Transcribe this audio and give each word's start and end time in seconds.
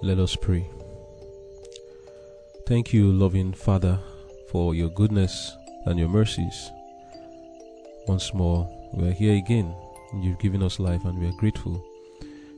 Let 0.00 0.20
us 0.20 0.36
pray. 0.36 0.64
Thank 2.68 2.92
you, 2.92 3.10
loving 3.10 3.52
Father, 3.52 3.98
for 4.48 4.72
your 4.72 4.90
goodness 4.90 5.56
and 5.86 5.98
your 5.98 6.08
mercies. 6.08 6.70
Once 8.06 8.32
more, 8.32 8.68
we 8.94 9.08
are 9.08 9.12
here 9.12 9.34
again. 9.34 9.74
You've 10.14 10.38
given 10.38 10.62
us 10.62 10.78
life 10.78 11.04
and 11.04 11.18
we 11.18 11.26
are 11.26 11.36
grateful. 11.40 11.84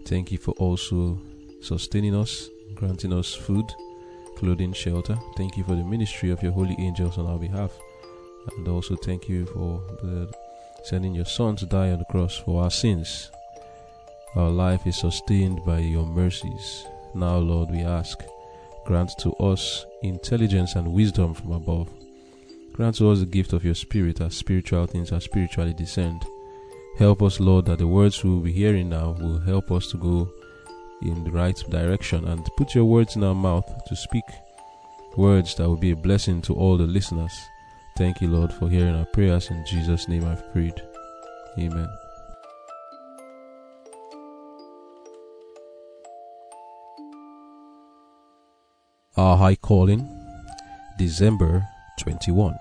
Thank 0.04 0.30
you 0.30 0.36
for 0.36 0.52
also 0.58 1.18
sustaining 1.62 2.14
us, 2.14 2.50
granting 2.74 3.14
us 3.14 3.34
food, 3.34 3.64
clothing, 4.36 4.74
shelter. 4.74 5.18
Thank 5.38 5.56
you 5.56 5.64
for 5.64 5.74
the 5.74 5.84
ministry 5.84 6.30
of 6.30 6.42
your 6.42 6.52
holy 6.52 6.76
angels 6.78 7.16
on 7.16 7.26
our 7.26 7.38
behalf. 7.38 7.72
And 8.58 8.68
also 8.68 8.96
thank 8.96 9.30
you 9.30 9.46
for 9.46 9.82
the 10.02 10.30
sending 10.84 11.14
your 11.14 11.24
Son 11.24 11.56
to 11.56 11.64
die 11.64 11.90
on 11.90 12.00
the 12.00 12.04
cross 12.04 12.36
for 12.36 12.62
our 12.62 12.70
sins. 12.70 13.30
Our 14.36 14.50
life 14.50 14.86
is 14.86 14.98
sustained 14.98 15.64
by 15.64 15.78
your 15.78 16.04
mercies. 16.04 16.84
Now, 17.14 17.38
Lord, 17.38 17.70
we 17.70 17.80
ask, 17.80 18.22
grant 18.84 19.10
to 19.20 19.32
us 19.34 19.84
intelligence 20.02 20.74
and 20.74 20.92
wisdom 20.92 21.34
from 21.34 21.52
above. 21.52 21.88
Grant 22.72 22.96
to 22.96 23.10
us 23.10 23.20
the 23.20 23.26
gift 23.26 23.52
of 23.52 23.64
your 23.64 23.74
Spirit 23.74 24.20
as 24.20 24.34
spiritual 24.36 24.86
things 24.86 25.12
are 25.12 25.20
spiritually 25.20 25.74
discerned. 25.74 26.24
Help 26.98 27.22
us, 27.22 27.40
Lord, 27.40 27.66
that 27.66 27.78
the 27.78 27.86
words 27.86 28.22
we 28.22 28.30
will 28.30 28.40
be 28.40 28.52
hearing 28.52 28.88
now 28.88 29.16
will 29.20 29.38
help 29.38 29.70
us 29.70 29.90
to 29.90 29.96
go 29.96 30.30
in 31.02 31.24
the 31.24 31.30
right 31.30 31.56
direction 31.70 32.26
and 32.26 32.44
put 32.56 32.74
your 32.74 32.84
words 32.84 33.16
in 33.16 33.24
our 33.24 33.34
mouth 33.34 33.64
to 33.86 33.96
speak 33.96 34.24
words 35.16 35.54
that 35.56 35.68
will 35.68 35.76
be 35.76 35.90
a 35.90 35.96
blessing 35.96 36.40
to 36.42 36.54
all 36.54 36.76
the 36.76 36.86
listeners. 36.86 37.32
Thank 37.96 38.20
you, 38.20 38.28
Lord, 38.28 38.52
for 38.52 38.68
hearing 38.68 38.94
our 38.94 39.06
prayers. 39.06 39.50
In 39.50 39.64
Jesus' 39.66 40.08
name 40.08 40.24
I've 40.24 40.52
prayed. 40.52 40.80
Amen. 41.58 41.88
Our 49.20 49.36
High 49.36 49.56
Calling, 49.56 50.08
December 50.96 51.68
21. 51.98 52.58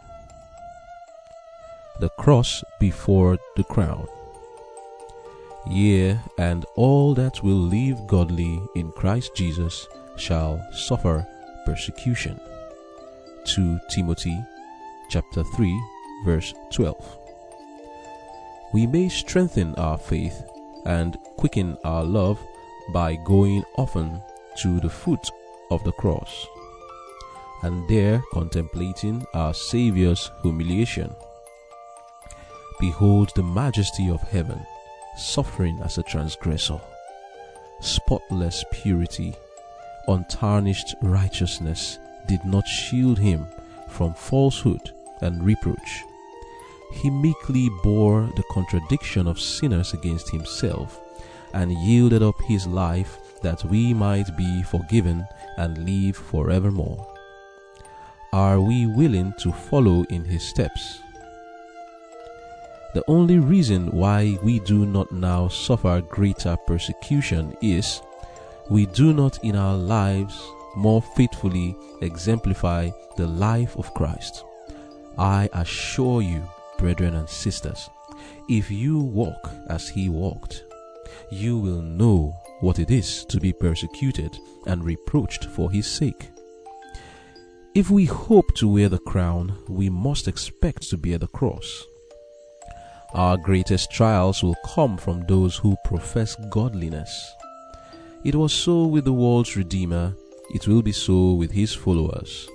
The 2.02 2.10
Cross 2.20 2.66
Before 2.82 3.38
the 3.56 3.64
Crown. 3.64 4.06
Yea, 5.70 6.20
and 6.38 6.66
all 6.76 7.14
that 7.14 7.42
will 7.42 7.56
live 7.56 8.06
godly 8.08 8.62
in 8.76 8.92
Christ 8.92 9.34
Jesus 9.38 9.88
shall 10.18 10.62
suffer 10.74 11.26
persecution. 11.66 12.38
2 13.46 13.80
Timothy 13.90 14.38
chapter 15.10 15.46
3 15.56 15.82
verse 16.26 16.54
12. 16.74 17.18
We 18.74 18.86
may 18.86 19.08
strengthen 19.08 19.76
our 19.76 19.98
faith 19.98 20.44
and 20.86 21.18
quicken 21.38 21.78
our 21.86 22.04
love 22.04 22.38
by 22.92 23.16
going 23.16 23.64
often 23.78 24.22
to 24.58 24.82
the 24.82 24.90
foot 24.90 25.26
of 25.72 25.84
the 25.84 25.92
cross 25.94 26.48
and 27.62 27.88
there 27.88 28.23
contemplating 28.31 29.25
our 29.34 29.53
Saviour's 29.53 30.31
humiliation. 30.42 31.14
Behold 32.80 33.31
the 33.36 33.44
majesty 33.44 34.09
of 34.09 34.22
heaven, 34.22 34.66
suffering 35.17 35.80
as 35.84 35.97
a 35.97 36.03
transgressor, 36.03 36.80
spotless 37.81 38.64
purity, 38.72 39.36
untarnished 40.08 40.95
righteousness 41.02 42.00
did 42.28 42.44
not 42.45 42.67
shield 42.67 43.20
him 43.20 43.45
from 43.90 44.14
falsehood 44.14 44.94
and 45.22 45.44
reproach. 45.44 46.03
He 46.94 47.09
meekly 47.09 47.70
bore 47.84 48.30
the 48.36 48.44
contradiction 48.52 49.28
of 49.28 49.40
sinners 49.40 49.94
against 49.94 50.30
himself 50.31 51.00
and 51.53 51.72
yielded 51.72 52.23
up 52.23 52.40
his 52.44 52.66
life 52.66 53.17
that 53.42 53.64
we 53.66 53.94
might 53.94 54.36
be 54.38 54.64
forgiven 54.64 55.26
and 55.58 55.86
live 55.86 56.18
forevermore. 56.18 57.06
Are 58.34 58.62
we 58.62 58.86
willing 58.86 59.34
to 59.40 59.52
follow 59.52 60.03
in 60.09 60.24
his 60.24 60.44
steps? 60.44 61.00
The 62.94 63.03
only 63.08 63.38
reason 63.40 63.91
why 63.91 64.38
we 64.44 64.59
do 64.59 64.86
not 64.86 65.12
now 65.12 65.47
suffer 65.47 66.02
greater 66.02 66.58
persecution 66.68 67.56
is 67.62 68.02
we 68.69 68.86
do 68.88 69.13
not 69.13 69.44
in 69.44 69.56
our 69.56 69.75
lives 69.75 70.44
more 70.75 71.02
faithfully 71.02 71.75
exemplify 72.02 72.90
the 73.18 73.28
life 73.28 73.75
of 73.78 73.94
Christ. 73.94 74.44
I 75.18 75.50
assure 75.53 76.22
you, 76.22 76.47
brethren 76.78 77.16
and 77.16 77.30
sisters, 77.30 77.90
if 78.47 78.72
you 78.72 79.00
walk 79.00 79.52
as 79.68 79.90
he 79.90 80.09
walked, 80.09 80.63
you 81.30 81.58
will 81.58 81.81
know 81.81 82.36
what 82.62 82.80
it 82.80 82.92
is 82.92 83.25
to 83.25 83.40
be 83.40 83.53
persecuted 83.53 84.38
and 84.66 84.84
reproached 84.84 85.46
for 85.46 85.72
his 85.72 85.88
sake. 85.88 86.30
If 87.75 87.90
we 87.90 88.06
hope 88.06 88.53
to 88.56 88.68
wear 88.68 88.90
the 88.90 89.00
crown, 89.00 89.56
we 89.68 89.90
must 89.90 90.28
expect 90.28 90.90
to 90.90 90.98
bear 90.98 91.18
the 91.18 91.28
cross. 91.28 91.86
Our 93.14 93.38
greatest 93.38 93.92
trials 93.92 94.44
will 94.44 94.58
come 94.66 94.98
from 94.98 95.25
those 95.28 95.58
who 95.58 95.75
profess 95.86 96.36
godliness. 96.50 97.34
It 98.24 98.36
was 98.36 98.53
so 98.53 98.86
with 98.86 99.06
the 99.06 99.14
world's 99.14 99.56
Redeemer, 99.56 100.14
it 100.53 100.68
will 100.68 100.81
be 100.81 100.92
so 100.92 101.34
with 101.34 101.52
his 101.52 101.74
followers. 101.74 102.50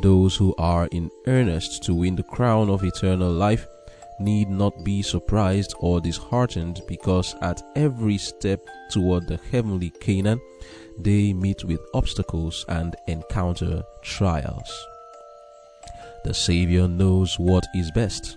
Those 0.00 0.36
who 0.36 0.54
are 0.56 0.88
in 0.92 1.10
earnest 1.26 1.82
to 1.84 1.94
win 1.94 2.16
the 2.16 2.22
crown 2.22 2.70
of 2.70 2.82
eternal 2.82 3.30
life 3.30 3.66
need 4.22 4.48
not 4.48 4.84
be 4.84 5.02
surprised 5.02 5.74
or 5.80 6.00
disheartened 6.00 6.80
because 6.88 7.34
at 7.42 7.62
every 7.76 8.18
step 8.18 8.60
toward 8.90 9.26
the 9.26 9.40
heavenly 9.50 9.90
Canaan, 10.00 10.40
they 10.98 11.32
meet 11.32 11.64
with 11.64 11.80
obstacles 11.94 12.64
and 12.68 12.94
encounter 13.08 13.82
trials. 14.02 14.86
The 16.24 16.34
Savior 16.34 16.86
knows 16.86 17.38
what 17.38 17.66
is 17.74 17.90
best. 17.90 18.36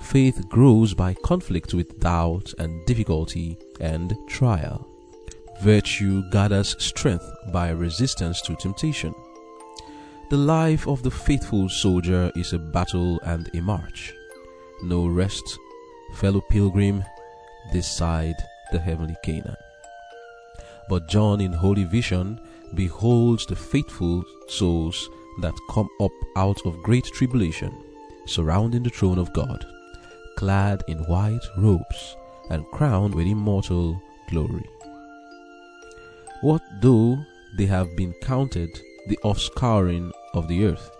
Faith 0.00 0.48
grows 0.48 0.94
by 0.94 1.14
conflict 1.24 1.74
with 1.74 2.00
doubt 2.00 2.52
and 2.58 2.84
difficulty 2.86 3.58
and 3.80 4.14
trial. 4.28 4.86
Virtue 5.62 6.22
gathers 6.30 6.76
strength 6.82 7.30
by 7.52 7.70
resistance 7.70 8.40
to 8.42 8.54
temptation. 8.56 9.14
The 10.28 10.36
life 10.36 10.88
of 10.88 11.02
the 11.02 11.10
faithful 11.10 11.68
soldier 11.68 12.32
is 12.34 12.52
a 12.52 12.58
battle 12.58 13.20
and 13.24 13.48
a 13.54 13.60
march. 13.60 14.12
No 14.82 15.06
rest, 15.06 15.58
fellow 16.14 16.40
pilgrim, 16.40 17.04
this 17.72 17.88
side 17.88 18.36
the 18.72 18.78
heavenly 18.78 19.16
Canaan. 19.24 19.56
But 20.88 21.08
John, 21.08 21.40
in 21.40 21.52
holy 21.52 21.84
vision, 21.84 22.40
beholds 22.74 23.46
the 23.46 23.56
faithful 23.56 24.24
souls 24.48 25.08
that 25.40 25.54
come 25.70 25.88
up 26.00 26.12
out 26.36 26.58
of 26.64 26.82
great 26.82 27.04
tribulation, 27.04 27.72
surrounding 28.26 28.82
the 28.82 28.90
throne 28.90 29.18
of 29.18 29.32
God, 29.32 29.66
clad 30.36 30.82
in 30.88 30.98
white 31.04 31.44
robes 31.56 32.16
and 32.50 32.64
crowned 32.66 33.14
with 33.14 33.26
immortal 33.26 34.00
glory. 34.30 34.68
What 36.42 36.62
though 36.80 37.18
they 37.56 37.66
have 37.66 37.96
been 37.96 38.12
counted 38.22 38.70
the 39.08 39.18
offscouring 39.24 40.12
of 40.34 40.48
the 40.48 40.66
earth? 40.66 40.90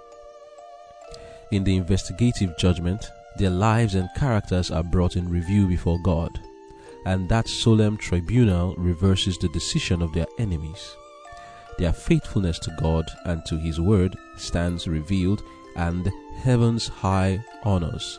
In 1.52 1.62
the 1.62 1.76
investigative 1.76 2.56
judgment, 2.58 3.08
their 3.38 3.50
lives 3.50 3.94
and 3.94 4.08
characters 4.16 4.70
are 4.70 4.82
brought 4.82 5.16
in 5.16 5.28
review 5.28 5.66
before 5.66 5.98
God, 6.00 6.40
and 7.04 7.28
that 7.28 7.48
solemn 7.48 7.96
tribunal 7.96 8.74
reverses 8.76 9.38
the 9.38 9.48
decision 9.48 10.02
of 10.02 10.12
their 10.12 10.26
enemies. 10.38 10.96
Their 11.78 11.92
faithfulness 11.92 12.58
to 12.60 12.76
God 12.80 13.04
and 13.24 13.44
to 13.46 13.56
His 13.58 13.80
word 13.80 14.16
stands 14.36 14.88
revealed, 14.88 15.42
and 15.76 16.10
heaven's 16.42 16.88
high 16.88 17.44
honors 17.64 18.18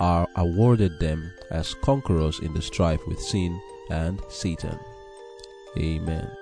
are 0.00 0.26
awarded 0.36 0.98
them 0.98 1.32
as 1.50 1.74
conquerors 1.74 2.40
in 2.40 2.52
the 2.54 2.62
strife 2.62 3.00
with 3.06 3.20
sin 3.20 3.60
and 3.90 4.20
Satan. 4.28 4.78
Amen. 5.78 6.41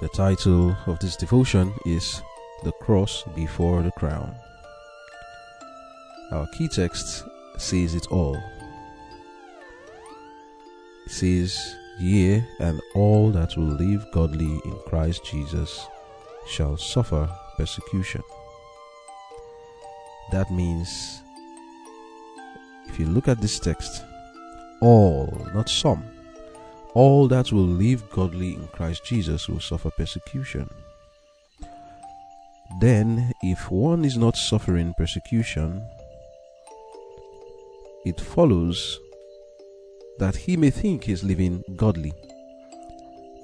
The 0.00 0.08
title 0.08 0.74
of 0.86 0.98
this 0.98 1.14
devotion 1.14 1.74
is 1.84 2.22
The 2.64 2.72
Cross 2.72 3.24
Before 3.36 3.82
the 3.82 3.90
Crown. 3.90 4.34
Our 6.32 6.46
key 6.56 6.68
text 6.68 7.24
says 7.58 7.94
it 7.94 8.06
all. 8.10 8.42
It 11.04 11.12
says, 11.12 11.76
Yea, 11.98 12.42
and 12.60 12.80
all 12.94 13.30
that 13.32 13.58
will 13.58 13.74
live 13.76 14.10
godly 14.10 14.58
in 14.64 14.78
Christ 14.86 15.22
Jesus 15.22 15.86
shall 16.46 16.78
suffer 16.78 17.28
persecution. 17.58 18.22
That 20.32 20.50
means, 20.50 21.20
if 22.86 22.98
you 22.98 23.04
look 23.04 23.28
at 23.28 23.42
this 23.42 23.58
text, 23.58 24.02
all, 24.80 25.46
not 25.52 25.68
some, 25.68 26.04
all 26.94 27.28
that 27.28 27.52
will 27.52 27.66
live 27.66 28.08
godly 28.10 28.54
in 28.54 28.66
Christ 28.68 29.04
Jesus 29.04 29.48
will 29.48 29.60
suffer 29.60 29.90
persecution. 29.90 30.68
Then, 32.80 33.32
if 33.42 33.70
one 33.70 34.04
is 34.04 34.16
not 34.16 34.36
suffering 34.36 34.94
persecution, 34.96 35.84
it 38.04 38.20
follows 38.20 38.98
that 40.18 40.36
he 40.36 40.56
may 40.56 40.70
think 40.70 41.04
he's 41.04 41.24
living 41.24 41.62
godly. 41.76 42.12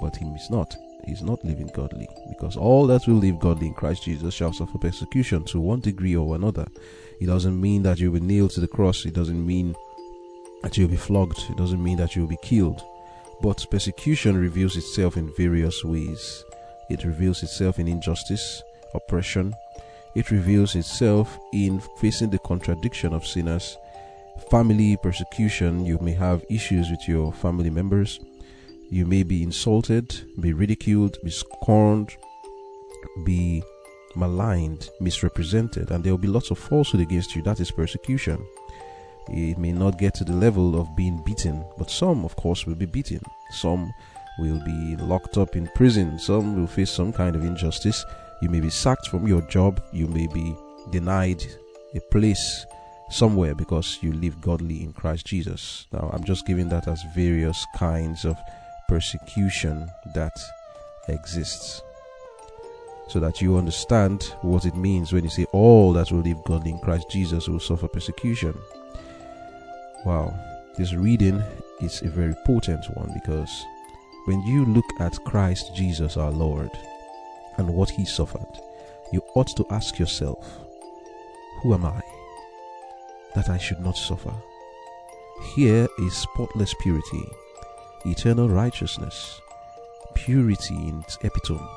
But 0.01 0.17
he 0.17 0.27
is 0.27 0.51
not. 0.51 0.77
He's 1.05 1.23
not 1.23 1.45
living 1.45 1.69
godly 1.69 2.09
because 2.29 2.57
all 2.57 2.87
that 2.89 3.07
will 3.07 3.15
live 3.15 3.39
godly 3.39 3.69
in 3.69 3.75
Christ 3.75 4.05
Jesus 4.05 4.35
shall 4.35 4.53
suffer 4.53 4.79
persecution 4.79 5.45
to 5.45 5.61
one 5.61 5.81
degree 5.81 6.17
or 6.17 6.35
another. 6.35 6.67
It 7.21 7.27
doesn't 7.27 7.61
mean 7.61 7.83
that 7.85 7.99
you'll 7.99 8.15
be 8.15 8.21
nailed 8.21 8.51
to 8.53 8.61
the 8.61 8.69
cross. 8.69 9.07
It 9.07 9.15
doesn't 9.15 9.47
mean 9.47 9.75
that 10.63 10.77
you'll 10.77 10.89
be 10.89 10.97
flogged. 10.97 11.39
It 11.49 11.57
doesn't 11.57 11.83
mean 11.83 11.97
that 11.99 12.17
you'll 12.17 12.27
be 12.27 12.39
killed. 12.43 12.83
But 13.43 13.67
persecution 13.71 14.37
reveals 14.37 14.77
itself 14.77 15.17
in 15.17 15.35
various 15.37 15.85
ways. 15.85 16.45
It 16.89 17.05
reveals 17.05 17.43
itself 17.43 17.79
in 17.79 17.89
injustice, 17.89 18.63
oppression. 18.95 19.55
It 20.15 20.31
reveals 20.31 20.75
itself 20.75 21.39
in 21.53 21.81
facing 21.99 22.31
the 22.31 22.39
contradiction 22.39 23.13
of 23.13 23.27
sinners. 23.27 23.77
Family 24.51 24.97
persecution, 25.03 25.85
you 25.85 25.99
may 26.01 26.13
have 26.13 26.45
issues 26.49 26.91
with 26.91 27.07
your 27.09 27.33
family 27.33 27.71
members. 27.71 28.21
You 28.89 29.05
may 29.05 29.23
be 29.23 29.43
insulted, 29.43 30.15
be 30.41 30.53
ridiculed, 30.53 31.19
be 31.25 31.31
scorned, 31.31 32.17
be 33.25 33.63
maligned, 34.15 34.89
misrepresented, 35.01 35.91
and 35.91 36.03
there 36.03 36.13
will 36.13 36.19
be 36.19 36.29
lots 36.29 36.51
of 36.51 36.59
falsehood 36.59 37.01
against 37.01 37.35
you. 37.35 37.43
That 37.43 37.61
is 37.61 37.71
persecution. 37.71 38.45
It 39.29 39.59
may 39.59 39.73
not 39.73 39.99
get 39.99 40.15
to 40.15 40.25
the 40.25 40.33
level 40.33 40.81
of 40.81 40.95
being 40.97 41.23
beaten, 41.25 41.65
but 41.79 41.91
some, 41.91 42.25
of 42.25 42.37
course, 42.37 42.67
will 42.67 42.75
be 42.75 42.87
beaten. 42.87 43.21
Some 43.51 43.93
will 44.39 44.63
be 44.65 44.97
locked 44.97 45.37
up 45.37 45.57
in 45.57 45.67
prison. 45.75 46.19
Some 46.19 46.57
will 46.57 46.67
face 46.67 46.91
some 46.91 47.13
kind 47.13 47.35
of 47.35 47.45
injustice. 47.45 48.05
You 48.43 48.49
may 48.49 48.61
be 48.61 48.71
sacked 48.71 49.09
from 49.09 49.27
your 49.27 49.43
job. 49.43 49.83
You 49.93 50.07
may 50.07 50.27
be 50.27 50.55
denied 50.91 51.45
a 51.95 52.01
place 52.13 52.67
somewhere 53.11 53.55
because 53.55 53.99
you 54.03 54.13
live 54.13 54.41
godly 54.41 54.83
in 54.83 54.93
Christ 54.93 55.27
Jesus. 55.27 55.87
Now, 55.93 56.11
I'm 56.13 56.25
just 56.25 56.47
giving 56.47 56.69
that 56.69 56.89
as 56.89 57.03
various 57.15 57.65
kinds 57.77 58.25
of 58.25 58.37
persecution 58.89 59.89
that 60.15 60.37
exists 61.09 61.83
so 63.09 63.21
that 63.21 63.41
you 63.41 63.57
understand 63.57 64.35
what 64.43 64.65
it 64.65 64.75
means 64.77 65.13
when 65.13 65.25
you 65.25 65.31
say 65.31 65.45
all 65.53 65.93
that 65.93 66.11
will 66.11 66.21
live 66.21 66.43
godly 66.45 66.71
in 66.73 66.79
Christ 66.81 67.09
Jesus 67.11 67.49
will 67.49 67.61
suffer 67.61 67.87
persecution. 67.87 68.57
Wow, 70.07 70.39
this 70.79 70.93
reading 70.93 71.43
is 71.81 72.01
a 72.03 72.09
very 72.09 72.37
potent 72.47 72.85
one 72.97 73.11
because 73.13 73.67
when 74.27 74.41
you 74.43 74.65
look 74.65 74.85
at 75.01 75.19
Christ 75.25 75.75
Jesus 75.75 76.17
our 76.17 76.31
Lord 76.31 76.71
and 77.57 77.75
what 77.75 77.91
he 77.91 78.05
suffered, 78.05 78.47
you 79.13 79.21
ought 79.35 79.49
to 79.57 79.67
ask 79.69 79.99
yourself, 79.99 80.61
Who 81.61 81.75
am 81.75 81.87
I 81.87 82.01
that 83.35 83.49
I 83.49 83.59
should 83.59 83.81
not 83.81 83.97
suffer? 83.97 84.33
Here 85.57 85.89
is 85.99 86.17
spotless 86.17 86.73
purity, 86.81 87.29
eternal 88.05 88.49
righteousness, 88.49 89.41
purity 90.15 90.77
in 90.77 91.01
its 91.01 91.19
epitome. 91.25 91.69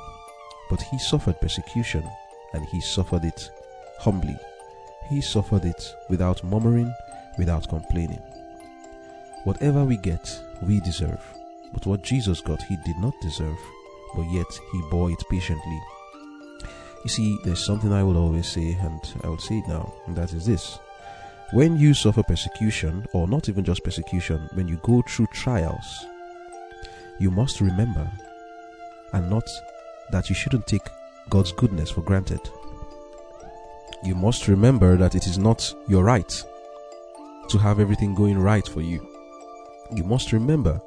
But 0.70 0.82
he 0.82 1.00
suffered 1.00 1.40
persecution 1.40 2.08
and 2.52 2.64
he 2.66 2.80
suffered 2.80 3.24
it 3.24 3.50
humbly. 3.98 4.36
He 5.08 5.20
suffered 5.20 5.64
it 5.64 5.82
without 6.08 6.44
murmuring 6.44 6.94
without 7.38 7.68
complaining. 7.68 8.22
Whatever 9.44 9.84
we 9.84 9.96
get, 9.96 10.40
we 10.62 10.80
deserve. 10.80 11.20
But 11.72 11.86
what 11.86 12.02
Jesus 12.02 12.40
got, 12.40 12.62
he 12.62 12.76
did 12.84 12.96
not 12.98 13.14
deserve, 13.22 13.58
but 14.14 14.30
yet 14.30 14.46
he 14.72 14.82
bore 14.90 15.10
it 15.10 15.22
patiently. 15.30 15.80
You 17.04 17.08
see, 17.08 17.38
there's 17.44 17.64
something 17.64 17.92
I 17.92 18.02
will 18.02 18.18
always 18.18 18.46
say, 18.46 18.76
and 18.80 19.00
I 19.24 19.28
will 19.28 19.38
say 19.38 19.58
it 19.58 19.68
now, 19.68 19.92
and 20.06 20.16
that 20.16 20.34
is 20.34 20.44
this. 20.44 20.78
When 21.52 21.78
you 21.78 21.94
suffer 21.94 22.22
persecution, 22.22 23.06
or 23.12 23.26
not 23.26 23.48
even 23.48 23.64
just 23.64 23.82
persecution, 23.82 24.48
when 24.52 24.68
you 24.68 24.78
go 24.82 25.02
through 25.02 25.28
trials, 25.28 26.06
you 27.18 27.30
must 27.30 27.60
remember 27.60 28.10
and 29.12 29.28
not 29.28 29.48
that 30.10 30.28
you 30.28 30.34
shouldn't 30.34 30.66
take 30.66 30.86
God's 31.28 31.52
goodness 31.52 31.90
for 31.90 32.02
granted. 32.02 32.40
You 34.04 34.14
must 34.14 34.48
remember 34.48 34.96
that 34.96 35.14
it 35.14 35.26
is 35.26 35.38
not 35.38 35.74
your 35.88 36.04
right 36.04 36.42
to 37.50 37.58
have 37.58 37.80
everything 37.80 38.14
going 38.14 38.38
right 38.38 38.66
for 38.66 38.80
you. 38.80 39.06
You 39.94 40.04
must 40.04 40.32
remember 40.32 40.80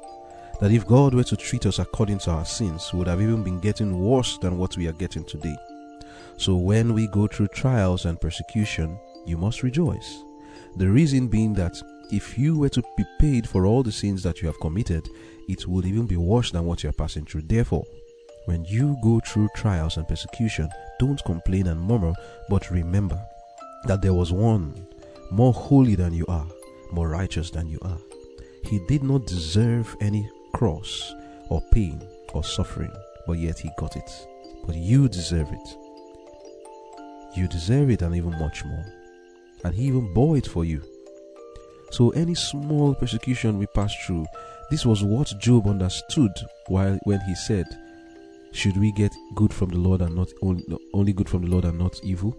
that 0.60 0.72
if 0.72 0.86
God 0.86 1.14
were 1.14 1.24
to 1.24 1.36
treat 1.36 1.66
us 1.66 1.78
according 1.78 2.18
to 2.20 2.30
our 2.30 2.44
sins, 2.44 2.92
we 2.92 2.98
would 2.98 3.08
have 3.08 3.20
even 3.20 3.42
been 3.42 3.60
getting 3.60 4.00
worse 4.00 4.38
than 4.38 4.56
what 4.56 4.76
we 4.76 4.88
are 4.88 4.92
getting 4.92 5.24
today. 5.24 5.56
So 6.36 6.56
when 6.56 6.94
we 6.94 7.06
go 7.08 7.26
through 7.26 7.48
trials 7.48 8.06
and 8.06 8.20
persecution, 8.20 8.98
you 9.26 9.36
must 9.36 9.62
rejoice. 9.62 10.22
The 10.76 10.88
reason 10.88 11.28
being 11.28 11.52
that 11.54 11.80
if 12.10 12.38
you 12.38 12.58
were 12.58 12.68
to 12.70 12.82
be 12.96 13.04
paid 13.18 13.48
for 13.48 13.66
all 13.66 13.82
the 13.82 13.92
sins 13.92 14.22
that 14.22 14.40
you 14.40 14.48
have 14.48 14.60
committed, 14.60 15.06
it 15.48 15.66
would 15.66 15.84
even 15.84 16.06
be 16.06 16.16
worse 16.16 16.50
than 16.50 16.64
what 16.64 16.82
you 16.82 16.88
are 16.88 16.94
passing 16.94 17.24
through. 17.24 17.42
Therefore, 17.42 17.84
when 18.46 18.64
you 18.64 18.96
go 19.02 19.20
through 19.20 19.48
trials 19.54 19.96
and 19.96 20.08
persecution, 20.08 20.68
don't 20.98 21.22
complain 21.24 21.66
and 21.66 21.80
murmur, 21.80 22.14
but 22.48 22.70
remember 22.70 23.20
that 23.84 24.02
there 24.02 24.14
was 24.14 24.32
one 24.32 24.86
more 25.34 25.52
holy 25.52 25.96
than 25.96 26.12
you 26.12 26.24
are, 26.28 26.46
more 26.92 27.08
righteous 27.08 27.50
than 27.50 27.68
you 27.68 27.78
are. 27.82 27.98
He 28.62 28.78
did 28.86 29.02
not 29.02 29.26
deserve 29.26 29.96
any 30.00 30.30
cross 30.52 31.12
or 31.50 31.60
pain 31.72 32.00
or 32.32 32.44
suffering, 32.44 32.92
but 33.26 33.38
yet 33.38 33.58
he 33.58 33.68
got 33.76 33.96
it. 33.96 34.10
But 34.64 34.76
you 34.76 35.08
deserve 35.08 35.48
it. 35.50 35.76
You 37.36 37.48
deserve 37.48 37.90
it 37.90 38.02
and 38.02 38.14
even 38.14 38.38
much 38.38 38.64
more. 38.64 38.84
And 39.64 39.74
he 39.74 39.84
even 39.84 40.14
bore 40.14 40.36
it 40.36 40.46
for 40.46 40.64
you. 40.64 40.82
So 41.90 42.10
any 42.10 42.36
small 42.36 42.94
persecution 42.94 43.58
we 43.58 43.66
pass 43.66 43.92
through, 44.06 44.26
this 44.70 44.86
was 44.86 45.02
what 45.02 45.32
Job 45.40 45.66
understood 45.66 46.32
while 46.68 46.96
when 47.02 47.20
he 47.22 47.34
said, 47.34 47.66
Should 48.52 48.76
we 48.76 48.92
get 48.92 49.12
good 49.34 49.52
from 49.52 49.70
the 49.70 49.78
Lord 49.78 50.00
and 50.00 50.14
not 50.14 50.28
only, 50.42 50.64
only 50.92 51.12
good 51.12 51.28
from 51.28 51.42
the 51.42 51.48
Lord 51.48 51.64
and 51.64 51.78
not 51.78 51.98
evil? 52.04 52.36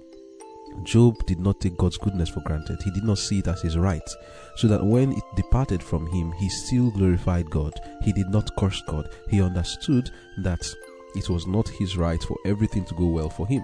Job 0.83 1.25
did 1.25 1.39
not 1.39 1.59
take 1.59 1.77
God's 1.77 1.97
goodness 1.97 2.29
for 2.29 2.41
granted. 2.41 2.81
He 2.81 2.91
did 2.91 3.03
not 3.03 3.17
see 3.17 3.39
it 3.39 3.47
as 3.47 3.61
his 3.61 3.77
right. 3.77 4.07
So 4.55 4.67
that 4.67 4.85
when 4.85 5.11
it 5.11 5.23
departed 5.35 5.81
from 5.81 6.07
him, 6.07 6.31
he 6.33 6.49
still 6.49 6.91
glorified 6.91 7.49
God. 7.49 7.73
He 8.01 8.13
did 8.13 8.29
not 8.29 8.55
curse 8.57 8.81
God. 8.87 9.09
He 9.29 9.41
understood 9.41 10.11
that 10.39 10.67
it 11.15 11.29
was 11.29 11.47
not 11.47 11.67
his 11.67 11.97
right 11.97 12.21
for 12.21 12.37
everything 12.45 12.85
to 12.85 12.95
go 12.95 13.05
well 13.05 13.29
for 13.29 13.47
him. 13.47 13.63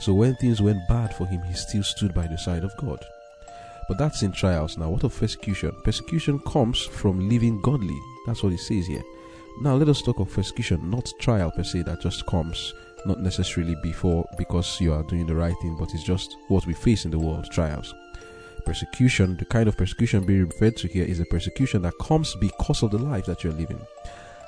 So 0.00 0.14
when 0.14 0.34
things 0.36 0.60
went 0.60 0.88
bad 0.88 1.14
for 1.14 1.26
him, 1.26 1.42
he 1.42 1.54
still 1.54 1.82
stood 1.82 2.14
by 2.14 2.26
the 2.26 2.38
side 2.38 2.64
of 2.64 2.76
God. 2.76 3.04
But 3.88 3.98
that's 3.98 4.22
in 4.22 4.32
trials. 4.32 4.78
Now, 4.78 4.90
what 4.90 5.04
of 5.04 5.18
persecution? 5.18 5.72
Persecution 5.84 6.38
comes 6.40 6.82
from 6.82 7.28
living 7.28 7.60
godly. 7.60 7.98
That's 8.26 8.42
what 8.42 8.52
it 8.52 8.60
says 8.60 8.86
here. 8.86 9.02
Now, 9.60 9.74
let 9.74 9.88
us 9.88 10.02
talk 10.02 10.18
of 10.18 10.32
persecution, 10.32 10.90
not 10.90 11.12
trial 11.20 11.50
per 11.50 11.62
se, 11.62 11.82
that 11.82 12.00
just 12.00 12.26
comes 12.26 12.72
not 13.06 13.20
necessarily 13.20 13.74
before 13.76 14.28
because 14.36 14.80
you 14.80 14.92
are 14.92 15.02
doing 15.04 15.26
the 15.26 15.34
right 15.34 15.54
thing, 15.62 15.76
but 15.78 15.92
it's 15.94 16.02
just 16.02 16.36
what 16.48 16.66
we 16.66 16.74
face 16.74 17.04
in 17.04 17.10
the 17.10 17.18
world 17.18 17.50
trials. 17.50 17.94
Persecution, 18.64 19.36
the 19.36 19.44
kind 19.44 19.68
of 19.68 19.76
persecution 19.76 20.24
being 20.24 20.46
referred 20.46 20.76
to 20.78 20.88
here, 20.88 21.04
is 21.04 21.20
a 21.20 21.24
persecution 21.24 21.82
that 21.82 21.98
comes 22.00 22.34
because 22.36 22.82
of 22.82 22.90
the 22.90 22.98
life 22.98 23.26
that 23.26 23.42
you're 23.42 23.52
living. 23.52 23.80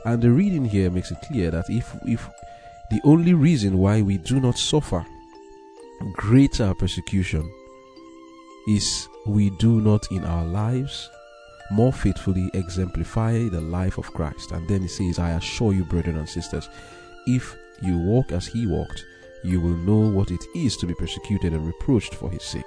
And 0.04 0.22
the 0.22 0.30
reading 0.30 0.64
here 0.64 0.90
makes 0.90 1.10
it 1.10 1.18
clear 1.22 1.50
that 1.50 1.68
if, 1.68 1.94
if 2.06 2.28
the 2.90 3.00
only 3.04 3.34
reason 3.34 3.78
why 3.78 4.02
we 4.02 4.18
do 4.18 4.40
not 4.40 4.58
suffer 4.58 5.04
greater 6.12 6.74
persecution 6.74 7.50
is 8.68 9.08
we 9.26 9.50
do 9.50 9.80
not 9.80 10.06
in 10.10 10.24
our 10.24 10.44
lives 10.44 11.10
more 11.70 11.92
faithfully 11.92 12.50
exemplify 12.54 13.48
the 13.48 13.60
life 13.60 13.98
of 13.98 14.12
Christ. 14.12 14.52
And 14.52 14.68
then 14.68 14.82
he 14.82 14.88
says, 14.88 15.18
I 15.18 15.30
assure 15.30 15.72
you, 15.72 15.84
brethren 15.84 16.16
and 16.16 16.28
sisters, 16.28 16.68
if 17.26 17.56
you 17.84 17.98
walk 17.98 18.32
as 18.32 18.46
he 18.46 18.66
walked, 18.66 19.04
you 19.42 19.60
will 19.60 19.76
know 19.76 20.08
what 20.10 20.30
it 20.30 20.44
is 20.54 20.76
to 20.78 20.86
be 20.86 20.94
persecuted 20.94 21.52
and 21.52 21.66
reproached 21.66 22.14
for 22.14 22.30
his 22.30 22.42
sake. 22.42 22.64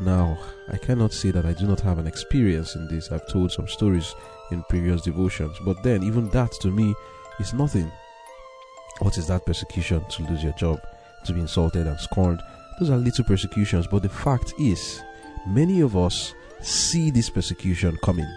Now, 0.00 0.38
I 0.68 0.78
cannot 0.78 1.12
say 1.12 1.30
that 1.30 1.44
I 1.44 1.52
do 1.52 1.66
not 1.66 1.80
have 1.80 1.98
an 1.98 2.06
experience 2.06 2.74
in 2.74 2.88
this. 2.88 3.12
I've 3.12 3.28
told 3.28 3.52
some 3.52 3.68
stories 3.68 4.14
in 4.50 4.64
previous 4.64 5.02
devotions, 5.02 5.56
but 5.64 5.82
then 5.82 6.02
even 6.02 6.30
that 6.30 6.52
to 6.62 6.68
me 6.68 6.94
is 7.38 7.52
nothing. 7.52 7.90
What 9.00 9.18
is 9.18 9.26
that 9.28 9.46
persecution? 9.46 10.04
To 10.04 10.22
lose 10.24 10.42
your 10.42 10.54
job, 10.54 10.80
to 11.26 11.32
be 11.32 11.40
insulted 11.40 11.86
and 11.86 12.00
scorned. 12.00 12.42
Those 12.78 12.90
are 12.90 12.96
little 12.96 13.24
persecutions, 13.24 13.86
but 13.86 14.02
the 14.02 14.08
fact 14.08 14.54
is, 14.58 15.02
many 15.46 15.80
of 15.80 15.96
us 15.96 16.34
see 16.60 17.10
this 17.10 17.30
persecution 17.30 17.96
coming. 18.02 18.28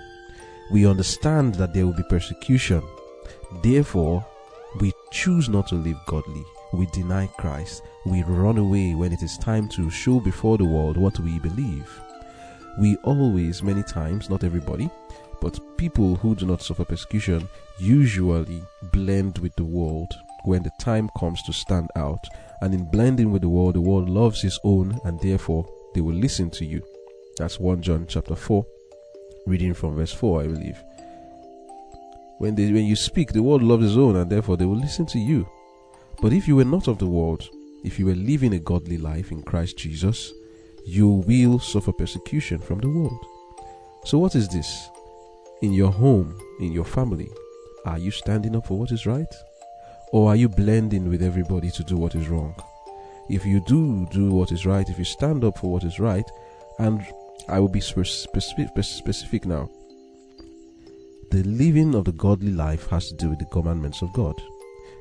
We 0.72 0.86
understand 0.86 1.56
that 1.56 1.74
there 1.74 1.86
will 1.86 1.94
be 1.94 2.04
persecution. 2.04 2.82
Therefore, 3.62 4.26
we 4.80 4.92
choose 5.12 5.50
not 5.50 5.68
to 5.68 5.76
live 5.76 6.00
godly. 6.06 6.44
We 6.72 6.88
deny 6.88 7.28
Christ. 7.38 7.84
We 8.06 8.24
run 8.24 8.58
away 8.58 8.96
when 8.96 9.14
it 9.14 9.22
is 9.22 9.38
time 9.38 9.70
to 9.70 9.90
show 9.90 10.20
before 10.20 10.58
the 10.58 10.66
world 10.66 10.98
what 10.98 11.20
we 11.20 11.40
believe. 11.40 11.90
We 12.80 12.98
always, 13.04 13.62
many 13.62 13.84
times, 13.84 14.30
not 14.30 14.44
everybody, 14.44 14.90
but 15.42 15.60
people 15.78 16.16
who 16.16 16.36
do 16.36 16.46
not 16.46 16.62
suffer 16.62 16.86
persecution 16.86 17.48
usually 17.78 18.64
blend 18.92 19.38
with 19.40 19.56
the 19.56 19.64
world 19.64 20.12
when 20.46 20.64
the 20.64 20.72
time 20.80 21.10
comes 21.20 21.44
to 21.44 21.54
stand 21.54 21.90
out. 21.96 22.26
And 22.62 22.74
in 22.74 22.90
blending 22.90 23.32
with 23.32 23.44
the 23.44 23.50
world, 23.50 23.76
the 23.76 23.82
world 23.82 24.10
loves 24.10 24.42
his 24.42 24.60
own 24.64 25.00
and 25.04 25.20
therefore 25.20 25.70
they 25.94 26.02
will 26.02 26.16
listen 26.16 26.50
to 26.52 26.66
you. 26.66 26.82
That's 27.38 27.60
1 27.60 27.82
John 27.82 28.06
chapter 28.08 28.36
4 28.36 28.66
reading 29.46 29.74
from 29.74 29.96
verse 29.96 30.14
4, 30.14 30.42
I 30.42 30.48
believe. 30.48 30.82
When 32.44 32.56
they 32.56 32.70
when 32.74 32.84
you 32.84 32.98
speak, 32.98 33.32
the 33.32 33.42
world 33.42 33.64
loves 33.64 33.86
its 33.86 33.96
own, 33.96 34.18
and 34.18 34.30
therefore 34.30 34.58
they 34.58 34.66
will 34.66 34.76
listen 34.76 35.06
to 35.06 35.18
you. 35.18 35.48
But 36.22 36.34
if 36.34 36.46
you 36.46 36.58
were 36.58 36.66
not 36.66 36.90
of 36.90 36.98
the 36.98 37.08
world, 37.08 37.50
if 37.86 37.98
you 37.98 38.06
were 38.06 38.16
living 38.16 38.54
a 38.54 38.60
godly 38.60 38.98
life 38.98 39.32
in 39.32 39.44
Christ 39.44 39.78
Jesus, 39.78 40.34
you 40.86 41.08
will 41.26 41.58
suffer 41.58 41.94
persecution 41.94 42.60
from 42.60 42.80
the 42.80 42.90
world. 42.90 43.26
So, 44.04 44.18
what 44.18 44.36
is 44.36 44.50
this? 44.50 44.90
In 45.62 45.72
your 45.72 45.90
home, 45.90 46.38
in 46.60 46.74
your 46.74 46.84
family, 46.84 47.30
are 47.86 47.98
you 47.98 48.12
standing 48.12 48.58
up 48.58 48.68
for 48.68 48.78
what 48.78 48.92
is 48.92 49.06
right? 49.06 49.34
Or 50.12 50.28
are 50.28 50.36
you 50.36 50.50
blending 50.50 51.08
with 51.08 51.24
everybody 51.24 51.72
to 51.72 51.84
do 51.86 51.96
what 51.96 52.14
is 52.14 52.28
wrong? 52.28 52.62
If 53.30 53.46
you 53.46 53.64
do 53.68 54.06
do 54.12 54.32
what 54.32 54.52
is 54.52 54.66
right, 54.66 54.90
if 54.90 55.00
you 55.00 55.06
stand 55.06 55.46
up 55.46 55.60
for 55.60 55.72
what 55.72 55.86
is 55.86 55.98
right, 55.98 56.30
and 56.78 57.06
I 57.48 57.62
will 57.62 57.70
be 57.70 57.80
specific, 57.80 58.68
specific 58.84 59.46
now, 59.46 59.70
the 61.34 61.42
living 61.50 61.96
of 61.96 62.06
the 62.06 62.12
godly 62.12 62.52
life 62.52 62.86
has 62.90 63.08
to 63.08 63.16
do 63.16 63.28
with 63.28 63.40
the 63.40 63.46
commandments 63.46 64.04
of 64.04 64.14
God. 64.14 64.40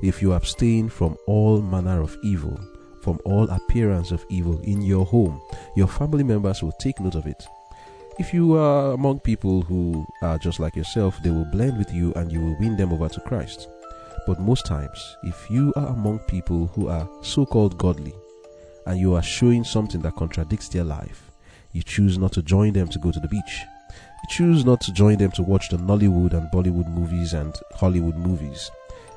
If 0.03 0.23
you 0.23 0.33
abstain 0.33 0.89
from 0.89 1.15
all 1.27 1.61
manner 1.61 2.01
of 2.01 2.17
evil, 2.25 2.59
from 3.03 3.19
all 3.27 3.51
appearance 3.51 4.13
of 4.13 4.25
evil 4.31 4.59
in 4.63 4.81
your 4.81 5.05
home, 5.05 5.43
your 5.77 5.89
family 5.89 6.25
members 6.25 6.63
will 6.63 6.73
take 6.81 6.99
note 7.01 7.17
of 7.17 7.27
it. 7.27 7.45
If 8.19 8.33
you 8.33 8.55
are 8.57 8.93
among 8.93 9.21
people 9.21 9.61
who 9.61 10.07
are 10.23 10.39
just 10.39 10.59
like 10.59 10.75
yourself, 10.75 11.19
they 11.23 11.29
will 11.31 11.45
blend 11.45 11.77
with 11.77 11.93
you 11.93 12.15
and 12.15 12.33
you 12.33 12.41
will 12.41 12.57
win 12.59 12.79
them 12.79 12.95
over 12.95 13.11
to 13.11 13.21
Christ. 13.21 13.69
But 14.27 14.41
most 14.41 14.65
times, 14.65 15.19
if 15.25 15.51
you 15.51 15.71
are 15.77 15.89
among 15.89 16.21
people 16.21 16.69
who 16.69 16.89
are 16.89 17.07
so 17.21 17.45
called 17.45 17.77
godly 17.77 18.15
and 18.87 18.99
you 18.99 19.15
are 19.17 19.23
showing 19.23 19.65
something 19.65 20.01
that 20.01 20.17
contradicts 20.17 20.71
their 20.71 20.85
life, 20.85 21.31
you 21.73 21.83
choose 21.83 22.17
not 22.17 22.33
to 22.33 22.43
join 22.43 22.73
them 22.73 22.89
to 22.89 22.99
go 22.99 23.13
to 23.13 23.21
the 23.21 23.29
beach. 23.29 23.65
You 24.23 24.29
choose 24.29 24.65
not 24.65 24.81
to 24.83 24.93
join 24.93 25.19
them 25.19 25.31
to 25.33 25.43
watch 25.43 25.69
the 25.69 25.77
Nollywood 25.77 26.33
and 26.33 26.51
Bollywood 26.51 26.89
movies 26.89 27.33
and 27.33 27.55
Hollywood 27.75 28.17
movies. 28.17 28.71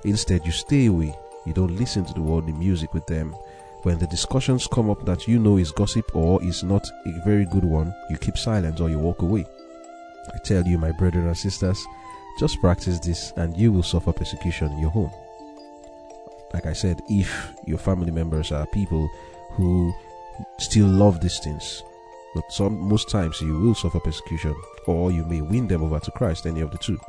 Instead, 0.04 0.46
you 0.46 0.52
stay 0.52 0.88
away. 0.88 1.16
You 1.46 1.54
don't 1.54 1.76
listen 1.78 2.06
to 2.06 2.14
the 2.14 2.22
worldly 2.22 2.54
music 2.54 2.94
with 2.94 3.06
them 3.06 3.36
when 3.86 4.00
the 4.00 4.08
discussions 4.08 4.66
come 4.66 4.90
up 4.90 5.06
that 5.06 5.28
you 5.28 5.38
know 5.38 5.58
is 5.58 5.72
gossip 5.72 6.16
or 6.16 6.44
is 6.44 6.64
not 6.64 6.90
a 7.06 7.12
very 7.24 7.46
good 7.46 7.64
one, 7.64 7.94
you 8.10 8.18
keep 8.18 8.36
silent 8.36 8.82
or 8.82 8.90
you 8.90 8.98
walk 8.98 9.22
away. 9.22 9.46
I 10.34 10.40
tell 10.40 10.66
you, 10.66 10.80
my 10.80 10.92
brethren 10.92 11.28
and 11.28 11.38
sisters, 11.38 11.86
just 12.40 12.60
practice 12.62 12.98
this 12.98 13.32
and 13.36 13.56
you 13.56 13.72
will 13.72 13.84
suffer 13.84 14.12
persecution 14.12 14.72
in 14.72 14.80
your 14.80 14.90
home. 14.90 15.12
Like 16.52 16.66
I 16.66 16.74
said, 16.74 17.00
if 17.10 17.54
your 17.68 17.78
family 17.78 18.10
members 18.10 18.52
are 18.52 18.66
people 18.66 19.08
who 19.52 19.94
still 20.58 20.88
love 20.88 21.22
these 21.22 21.38
things, 21.38 21.84
but 22.36 22.52
some 22.52 22.78
most 22.78 23.10
times 23.10 23.42
you 23.42 23.58
will 23.58 23.74
suffer 23.74 24.00
persecution, 24.00 24.54
or 24.86 25.12
you 25.12 25.26
may 25.26 25.42
win 25.42 25.68
them 25.68 25.82
over 25.82 26.00
to 26.00 26.12
Christ, 26.12 26.46
any 26.46 26.62
of 26.62 26.70
the 26.70 26.78
two. 26.78 27.00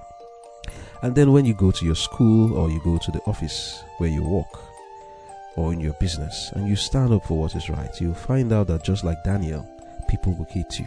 And 1.03 1.15
then 1.15 1.33
when 1.33 1.45
you 1.45 1.53
go 1.53 1.71
to 1.71 1.85
your 1.85 1.95
school 1.95 2.57
or 2.57 2.71
you 2.71 2.81
go 2.83 2.97
to 2.97 3.11
the 3.11 3.21
office 3.27 3.83
where 3.99 4.09
you 4.09 4.23
work, 4.23 4.47
or 5.57 5.73
in 5.73 5.81
your 5.81 5.95
business 5.95 6.53
and 6.55 6.69
you 6.69 6.77
stand 6.77 7.13
up 7.13 7.25
for 7.27 7.39
what 7.39 7.55
is 7.55 7.69
right, 7.69 8.01
you'll 8.01 8.15
find 8.15 8.53
out 8.53 8.69
that 8.69 8.85
just 8.85 9.05
like 9.05 9.25
Daniel, 9.25 9.67
people 10.09 10.35
will 10.35 10.47
hate 10.47 10.79
you. 10.79 10.87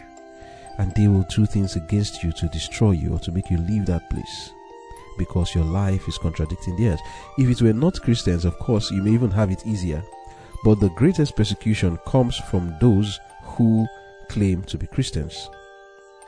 And 0.78 0.94
they 0.94 1.08
will 1.08 1.24
do 1.24 1.44
things 1.44 1.76
against 1.76 2.22
you 2.22 2.32
to 2.32 2.48
destroy 2.48 2.92
you 2.92 3.12
or 3.12 3.18
to 3.20 3.32
make 3.32 3.50
you 3.50 3.58
leave 3.58 3.86
that 3.86 4.08
place 4.08 4.52
because 5.18 5.54
your 5.54 5.64
life 5.64 6.08
is 6.08 6.16
contradicting 6.16 6.76
theirs. 6.76 7.00
If 7.36 7.50
it 7.50 7.62
were 7.62 7.74
not 7.74 8.00
Christians, 8.00 8.46
of 8.46 8.58
course, 8.58 8.90
you 8.90 9.02
may 9.02 9.10
even 9.10 9.30
have 9.32 9.50
it 9.50 9.66
easier. 9.66 10.02
But 10.64 10.80
the 10.80 10.88
greatest 10.90 11.36
persecution 11.36 11.98
comes 12.06 12.38
from 12.38 12.74
those 12.80 13.20
who 13.42 13.86
claim 14.30 14.62
to 14.62 14.78
be 14.78 14.86
Christians. 14.86 15.50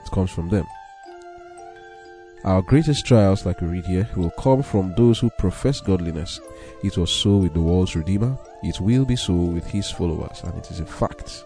It 0.05 0.11
comes 0.11 0.31
from 0.31 0.49
them. 0.49 0.67
Our 2.45 2.61
greatest 2.61 3.07
trials, 3.07 3.47
like 3.47 3.61
we 3.61 3.69
read 3.69 3.87
here, 3.87 4.09
will 4.17 4.31
come 4.31 4.65
from 4.65 4.93
those 4.97 5.21
who 5.21 5.31
profess 5.39 5.81
godliness. 5.81 6.41
It 6.83 6.99
was 6.99 7.13
so 7.13 7.37
with 7.37 7.55
the 7.55 7.61
world's 7.61 7.95
Redeemer, 7.95 8.37
it 8.65 8.81
will 8.81 9.05
be 9.05 9.15
so 9.15 9.33
with 9.33 9.65
his 9.65 9.89
followers, 9.89 10.43
and 10.43 10.53
it 10.59 10.69
is 10.73 10.81
a 10.81 10.85
fact. 10.85 11.45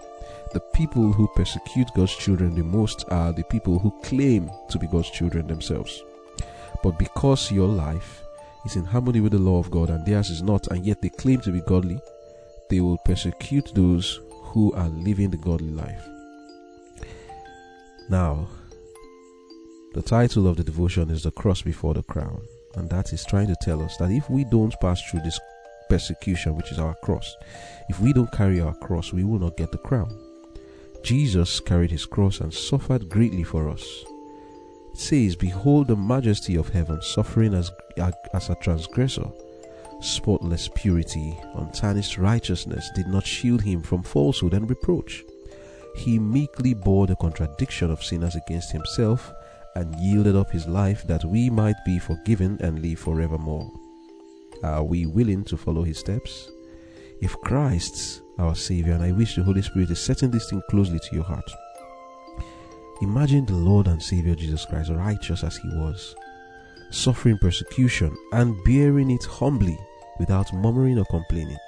The 0.55 0.61
people 0.73 1.13
who 1.13 1.29
persecute 1.37 1.91
God's 1.95 2.17
children 2.17 2.55
the 2.55 2.65
most 2.65 3.05
are 3.11 3.33
the 3.33 3.45
people 3.45 3.79
who 3.79 3.91
claim 4.03 4.51
to 4.71 4.79
be 4.79 4.87
God's 4.87 5.11
children 5.11 5.47
themselves. 5.47 6.03
But 6.83 6.99
because 6.99 7.53
your 7.53 7.69
life 7.69 8.23
is 8.65 8.77
in 8.77 8.87
harmony 8.87 9.21
with 9.21 9.33
the 9.33 9.39
law 9.39 9.59
of 9.59 9.71
God 9.71 9.91
and 9.91 10.07
theirs 10.07 10.31
is 10.31 10.43
not, 10.43 10.69
and 10.69 10.87
yet 10.87 11.03
they 11.03 11.11
claim 11.11 11.43
to 11.43 11.53
be 11.53 11.61
godly, 11.61 12.01
they 12.71 12.81
will 12.81 12.99
persecute 13.05 13.75
those 13.75 14.21
who 14.31 14.73
are 14.73 14.89
living 14.89 15.29
the 15.29 15.37
godly 15.37 15.71
life. 15.71 16.09
Now, 18.09 18.47
the 19.95 20.03
title 20.03 20.47
of 20.47 20.57
the 20.57 20.63
devotion 20.63 21.11
is 21.11 21.25
The 21.25 21.33
Cross 21.33 21.63
Before 21.63 21.93
the 21.93 22.05
Crown, 22.05 22.41
and 22.77 22.89
that 22.89 23.13
is 23.13 23.25
trying 23.25 23.49
to 23.49 23.57
tell 23.61 23.83
us 23.83 23.97
that 23.97 24.13
if 24.13 24.31
we 24.31 24.45
don't 24.45 24.79
pass 24.81 25.03
through 25.03 25.23
this 25.23 25.41
persecution, 25.89 26.55
which 26.55 26.71
is 26.71 26.79
our 26.79 26.95
cross, 27.03 27.35
if 27.89 27.99
we 27.99 28.13
don't 28.13 28.31
carry 28.31 28.61
our 28.61 28.75
cross, 28.75 29.13
we 29.13 29.25
will 29.25 29.41
not 29.41 29.57
get 29.57 29.73
the 29.73 29.79
crown. 29.79 30.17
Jesus 31.03 31.59
carried 31.59 31.91
his 31.91 32.07
cross 32.07 32.41
and 32.41 32.55
suffered 32.55 33.09
greatly 33.09 33.43
for 33.43 33.69
us. 33.69 33.83
It 34.93 35.01
says, 35.01 35.35
Behold 35.35 35.89
the 35.89 35.97
majesty 35.97 36.55
of 36.55 36.69
heaven, 36.69 37.03
suffering 37.03 37.55
as, 37.55 37.73
as 38.33 38.51
a 38.51 38.55
transgressor. 38.63 39.27
Spotless 40.01 40.69
purity, 40.77 41.37
untarnished 41.55 42.19
righteousness 42.19 42.89
did 42.95 43.09
not 43.09 43.27
shield 43.27 43.63
him 43.63 43.83
from 43.83 44.05
falsehood 44.05 44.55
and 44.55 44.71
reproach. 44.71 45.25
He 45.97 46.19
meekly 46.19 46.75
bore 46.75 47.07
the 47.07 47.17
contradiction 47.17 47.91
of 47.91 48.05
sinners 48.05 48.37
against 48.37 48.71
himself 48.71 49.33
and 49.75 49.99
yielded 49.99 50.37
up 50.37 50.51
his 50.51 50.67
life 50.67 51.07
that 51.07 51.25
we 51.25 51.51
might 51.51 51.77
be 51.85 51.99
forgiven 51.99 52.59
and 52.61 52.81
live 52.81 52.99
forevermore. 52.99 53.71
Are 54.63 54.85
we 54.85 55.07
willing 55.07 55.43
to 55.45 55.57
follow 55.57 55.83
his 55.83 55.99
steps? 55.99 56.51
If 57.21 57.33
Christ, 57.41 58.23
our 58.39 58.55
Savior, 58.55 58.93
and 58.93 59.03
I 59.03 59.13
wish 59.13 59.37
the 59.37 59.43
Holy 59.43 59.63
Spirit 59.63 59.91
is 59.91 59.99
setting 59.99 60.31
this 60.31 60.49
thing 60.51 60.63
closely 60.71 60.99
to 60.99 61.15
your 61.15 61.25
heart. 61.25 61.51
Imagine 63.03 63.47
the 63.47 63.57
Lord 63.57 63.87
and 63.87 64.03
Savior 64.03 64.35
Jesus 64.35 64.65
Christ, 64.65 64.91
righteous 64.91 65.43
as 65.45 65.57
he 65.57 65.69
was, 65.69 66.15
suffering 66.91 67.39
persecution 67.39 68.15
and 68.33 68.57
bearing 68.65 69.11
it 69.11 69.25
humbly 69.25 69.79
without 70.19 70.53
murmuring 70.53 70.99
or 70.99 71.07
complaining. 71.07 71.59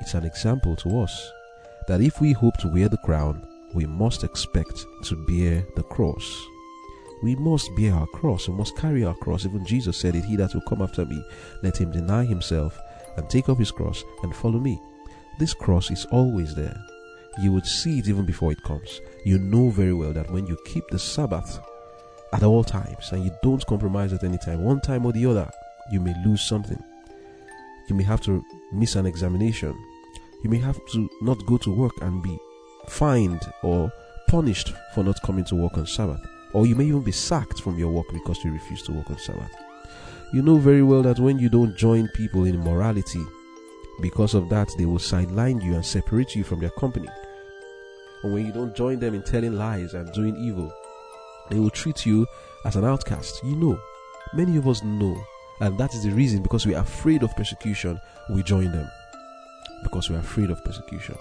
It's 0.00 0.14
an 0.14 0.24
example 0.24 0.76
to 0.76 1.00
us 1.00 1.32
that 1.88 2.00
if 2.00 2.20
we 2.20 2.32
hope 2.32 2.56
to 2.58 2.68
wear 2.68 2.88
the 2.88 2.96
crown, 2.98 3.46
we 3.74 3.86
must 3.86 4.24
expect 4.24 4.86
to 5.04 5.16
bear 5.26 5.64
the 5.74 5.82
cross 5.82 6.46
we 7.22 7.34
must 7.36 7.74
bear 7.74 7.94
our 7.94 8.06
cross. 8.06 8.48
We 8.48 8.54
must 8.54 8.76
carry 8.76 9.04
our 9.04 9.14
cross. 9.14 9.46
Even 9.46 9.64
Jesus 9.64 9.96
said 9.96 10.14
it, 10.14 10.24
He 10.24 10.36
that 10.36 10.54
will 10.54 10.60
come 10.62 10.82
after 10.82 11.04
me, 11.04 11.22
let 11.62 11.76
him 11.76 11.90
deny 11.90 12.24
himself 12.24 12.78
and 13.16 13.28
take 13.28 13.48
up 13.48 13.58
his 13.58 13.70
cross 13.70 14.04
and 14.22 14.34
follow 14.34 14.58
me. 14.58 14.80
This 15.38 15.54
cross 15.54 15.90
is 15.90 16.06
always 16.06 16.54
there. 16.54 16.78
You 17.42 17.52
would 17.52 17.66
see 17.66 17.98
it 17.98 18.08
even 18.08 18.24
before 18.24 18.52
it 18.52 18.62
comes. 18.62 19.00
You 19.24 19.38
know 19.38 19.70
very 19.70 19.92
well 19.92 20.12
that 20.12 20.30
when 20.30 20.46
you 20.46 20.56
keep 20.66 20.86
the 20.88 20.98
Sabbath 20.98 21.60
at 22.32 22.42
all 22.42 22.64
times 22.64 23.12
and 23.12 23.24
you 23.24 23.30
don't 23.42 23.64
compromise 23.66 24.12
at 24.12 24.24
any 24.24 24.38
time, 24.38 24.62
one 24.62 24.80
time 24.80 25.04
or 25.04 25.12
the 25.12 25.26
other, 25.26 25.50
you 25.90 26.00
may 26.00 26.14
lose 26.24 26.42
something. 26.42 26.82
You 27.88 27.94
may 27.94 28.04
have 28.04 28.20
to 28.22 28.44
miss 28.72 28.96
an 28.96 29.06
examination. 29.06 29.76
You 30.42 30.50
may 30.50 30.58
have 30.58 30.78
to 30.92 31.08
not 31.22 31.44
go 31.46 31.56
to 31.58 31.74
work 31.74 31.92
and 32.00 32.22
be 32.22 32.38
fined 32.88 33.42
or 33.62 33.92
punished 34.28 34.74
for 34.94 35.04
not 35.04 35.22
coming 35.22 35.44
to 35.46 35.54
work 35.54 35.78
on 35.78 35.86
Sabbath 35.86 36.26
or 36.56 36.66
you 36.66 36.74
may 36.74 36.86
even 36.86 37.02
be 37.02 37.12
sacked 37.12 37.60
from 37.60 37.78
your 37.78 37.90
work 37.90 38.06
because 38.14 38.42
you 38.42 38.50
refuse 38.50 38.82
to 38.82 38.92
work 38.92 39.10
on 39.10 39.18
Sabbath. 39.18 39.50
You 40.32 40.40
know 40.40 40.56
very 40.56 40.82
well 40.82 41.02
that 41.02 41.18
when 41.18 41.38
you 41.38 41.50
don't 41.50 41.76
join 41.76 42.08
people 42.08 42.44
in 42.46 42.58
morality, 42.58 43.22
because 44.00 44.32
of 44.32 44.48
that, 44.48 44.70
they 44.78 44.86
will 44.86 44.98
sideline 44.98 45.60
you 45.60 45.74
and 45.74 45.84
separate 45.84 46.34
you 46.34 46.44
from 46.44 46.60
their 46.60 46.70
company. 46.70 47.08
And 48.22 48.32
when 48.32 48.46
you 48.46 48.52
don't 48.52 48.74
join 48.74 48.98
them 48.98 49.14
in 49.14 49.22
telling 49.22 49.52
lies 49.52 49.92
and 49.92 50.10
doing 50.14 50.34
evil, 50.36 50.72
they 51.50 51.58
will 51.58 51.68
treat 51.68 52.06
you 52.06 52.26
as 52.64 52.76
an 52.76 52.86
outcast. 52.86 53.44
You 53.44 53.56
know, 53.56 53.78
many 54.32 54.56
of 54.56 54.66
us 54.66 54.82
know, 54.82 55.22
and 55.60 55.76
that 55.78 55.94
is 55.94 56.04
the 56.04 56.10
reason 56.10 56.42
because 56.42 56.64
we 56.64 56.74
are 56.74 56.82
afraid 56.82 57.22
of 57.22 57.36
persecution, 57.36 58.00
we 58.30 58.42
join 58.42 58.72
them. 58.72 58.90
Because 59.82 60.08
we 60.08 60.16
are 60.16 60.20
afraid 60.20 60.48
of 60.48 60.64
persecution. 60.64 61.16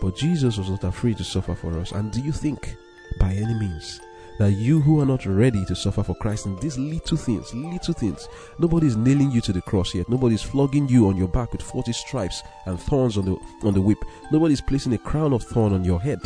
But 0.00 0.16
Jesus 0.16 0.56
was 0.56 0.70
not 0.70 0.84
afraid 0.84 1.18
to 1.18 1.24
suffer 1.24 1.54
for 1.54 1.78
us. 1.78 1.92
And 1.92 2.10
do 2.10 2.20
you 2.20 2.32
think, 2.32 2.76
by 3.18 3.32
any 3.34 3.54
means, 3.54 4.00
that 4.38 4.52
you 4.52 4.80
who 4.80 5.00
are 5.00 5.06
not 5.06 5.26
ready 5.26 5.66
to 5.66 5.76
suffer 5.76 6.02
for 6.02 6.14
Christ 6.14 6.46
in 6.46 6.56
these 6.56 6.78
little 6.78 7.18
things, 7.18 7.52
little 7.52 7.92
things, 7.92 8.26
nobody 8.58 8.86
is 8.86 8.96
nailing 8.96 9.30
you 9.30 9.42
to 9.42 9.52
the 9.52 9.60
cross 9.60 9.94
yet. 9.94 10.08
Nobody 10.08 10.34
is 10.34 10.42
flogging 10.42 10.88
you 10.88 11.08
on 11.08 11.16
your 11.18 11.28
back 11.28 11.52
with 11.52 11.60
40 11.60 11.92
stripes 11.92 12.42
and 12.64 12.80
thorns 12.80 13.18
on 13.18 13.26
the, 13.26 13.36
on 13.62 13.74
the 13.74 13.82
whip. 13.82 13.98
Nobody 14.32 14.54
is 14.54 14.62
placing 14.62 14.94
a 14.94 14.98
crown 14.98 15.34
of 15.34 15.42
thorn 15.42 15.74
on 15.74 15.84
your 15.84 16.00
head. 16.00 16.20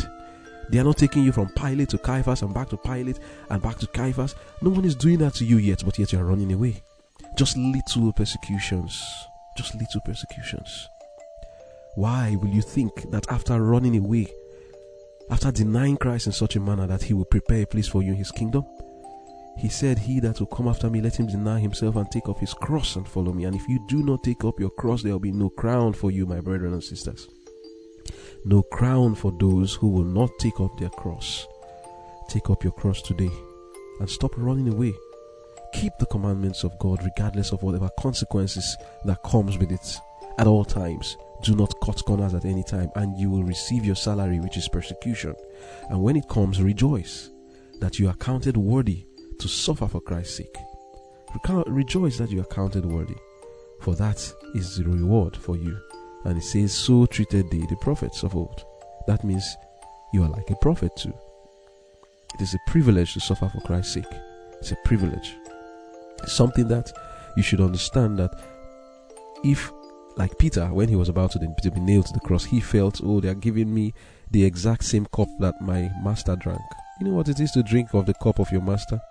They 0.69 0.79
are 0.79 0.85
not 0.85 0.97
taking 0.97 1.25
you 1.25 1.33
from 1.33 1.49
Pilate 1.49 1.89
to 1.89 1.97
Caiaphas 1.97 2.41
and 2.41 2.53
back 2.53 2.69
to 2.69 2.77
Pilate 2.77 3.19
and 3.49 3.61
back 3.61 3.77
to 3.79 3.87
Caiaphas. 3.87 4.35
No 4.61 4.69
one 4.69 4.85
is 4.85 4.95
doing 4.95 5.17
that 5.17 5.33
to 5.35 5.45
you 5.45 5.57
yet, 5.57 5.83
but 5.83 5.99
yet 5.99 6.13
you 6.13 6.19
are 6.19 6.25
running 6.25 6.53
away. 6.53 6.81
Just 7.37 7.57
little 7.57 8.13
persecutions. 8.13 9.03
Just 9.57 9.75
little 9.75 9.99
persecutions. 10.01 10.87
Why 11.95 12.35
will 12.41 12.49
you 12.49 12.61
think 12.61 13.09
that 13.11 13.29
after 13.31 13.61
running 13.61 13.97
away 13.97 14.27
after 15.29 15.51
denying 15.51 15.97
Christ 15.97 16.27
in 16.27 16.33
such 16.33 16.55
a 16.55 16.59
manner 16.59 16.85
that 16.85 17.01
he 17.01 17.13
will 17.13 17.25
prepare 17.25 17.63
a 17.63 17.65
place 17.65 17.87
for 17.87 18.03
you 18.03 18.11
in 18.11 18.17
his 18.17 18.31
kingdom? 18.31 18.63
He 19.57 19.69
said, 19.69 19.97
He 19.97 20.19
that 20.19 20.39
will 20.39 20.47
come 20.47 20.67
after 20.67 20.89
me, 20.89 21.01
let 21.01 21.19
him 21.19 21.27
deny 21.27 21.59
himself 21.59 21.95
and 21.95 22.09
take 22.11 22.27
up 22.29 22.39
his 22.39 22.53
cross 22.53 22.95
and 22.95 23.07
follow 23.07 23.33
me. 23.33 23.45
And 23.45 23.55
if 23.55 23.67
you 23.67 23.83
do 23.87 24.03
not 24.03 24.23
take 24.23 24.43
up 24.43 24.59
your 24.59 24.69
cross, 24.69 25.01
there 25.01 25.13
will 25.13 25.19
be 25.19 25.31
no 25.31 25.49
crown 25.49 25.93
for 25.93 26.11
you, 26.11 26.25
my 26.25 26.41
brethren 26.41 26.73
and 26.73 26.83
sisters. 26.83 27.27
No 28.43 28.61
crown 28.61 29.15
for 29.15 29.31
those 29.39 29.73
who 29.73 29.87
will 29.87 30.03
not 30.03 30.29
take 30.39 30.59
up 30.59 30.77
their 30.77 30.89
cross. 30.89 31.47
Take 32.29 32.49
up 32.49 32.63
your 32.63 32.73
cross 32.73 33.01
today 33.01 33.31
and 33.99 34.09
stop 34.09 34.33
running 34.37 34.71
away. 34.71 34.93
Keep 35.73 35.93
the 35.99 36.05
commandments 36.05 36.63
of 36.63 36.77
God 36.77 37.03
regardless 37.03 37.51
of 37.51 37.63
whatever 37.63 37.89
consequences 37.99 38.77
that 39.05 39.23
comes 39.23 39.57
with 39.57 39.71
it 39.71 39.99
at 40.37 40.47
all 40.47 40.65
times. 40.65 41.17
Do 41.45 41.55
not 41.55 41.79
cut 41.79 42.03
corners 42.05 42.33
at 42.33 42.43
any 42.45 42.63
time, 42.63 42.89
and 42.95 43.15
you 43.19 43.29
will 43.29 43.43
receive 43.43 43.85
your 43.85 43.95
salary, 43.95 44.39
which 44.39 44.57
is 44.57 44.67
persecution. 44.67 45.35
And 45.91 46.01
when 46.01 46.15
it 46.15 46.27
comes, 46.27 46.59
rejoice 46.59 47.29
that 47.79 47.99
you 47.99 48.09
are 48.09 48.15
counted 48.15 48.57
worthy 48.57 49.05
to 49.37 49.47
suffer 49.47 49.87
for 49.87 50.01
Christ's 50.01 50.37
sake. 50.37 50.55
Rejoice 51.67 52.17
that 52.17 52.31
you 52.31 52.41
are 52.41 52.45
counted 52.45 52.83
worthy, 52.83 53.15
for 53.81 53.93
that 53.95 54.17
is 54.55 54.77
the 54.77 54.85
reward 54.85 55.37
for 55.37 55.55
you. 55.55 55.77
And 56.23 56.37
it 56.39 56.43
says, 56.43 56.73
So 56.73 57.05
treated 57.05 57.51
they 57.51 57.59
the 57.59 57.77
prophets 57.79 58.23
of 58.23 58.35
old. 58.35 58.65
That 59.05 59.23
means 59.23 59.45
you 60.13 60.23
are 60.23 60.29
like 60.29 60.49
a 60.49 60.55
prophet 60.55 60.95
too. 60.97 61.13
It 62.33 62.41
is 62.41 62.55
a 62.55 62.71
privilege 62.71 63.13
to 63.13 63.19
suffer 63.19 63.47
for 63.49 63.61
Christ's 63.61 63.93
sake. 63.93 64.13
It's 64.59 64.71
a 64.71 64.77
privilege. 64.83 65.35
It's 66.23 66.33
something 66.33 66.67
that 66.69 66.91
you 67.37 67.43
should 67.43 67.61
understand 67.61 68.17
that 68.17 68.31
if, 69.43 69.71
like 70.17 70.37
Peter, 70.37 70.67
when 70.67 70.89
he 70.89 70.95
was 70.95 71.09
about 71.09 71.31
to, 71.31 71.39
be 71.39 71.79
nailed 71.79 72.05
to 72.07 72.13
the 72.13 72.19
cross, 72.19 72.45
he 72.45 72.59
felt, 72.59 73.01
oh, 73.03 73.19
they 73.19 73.29
are 73.29 73.35
giving 73.35 73.73
me 73.73 73.93
the 74.31 74.43
exact 74.43 74.83
same 74.83 75.05
cup 75.07 75.27
that 75.39 75.61
my 75.61 75.89
master 76.03 76.35
drank. 76.35 76.61
You 76.99 77.07
know 77.07 77.13
what 77.13 77.27
it 77.27 77.39
is 77.39 77.51
to 77.51 77.63
drink 77.63 77.93
of 77.93 78.05
the 78.05 78.13
cup 78.13 78.39
of 78.39 78.51
your 78.51 78.61
master? 78.61 79.01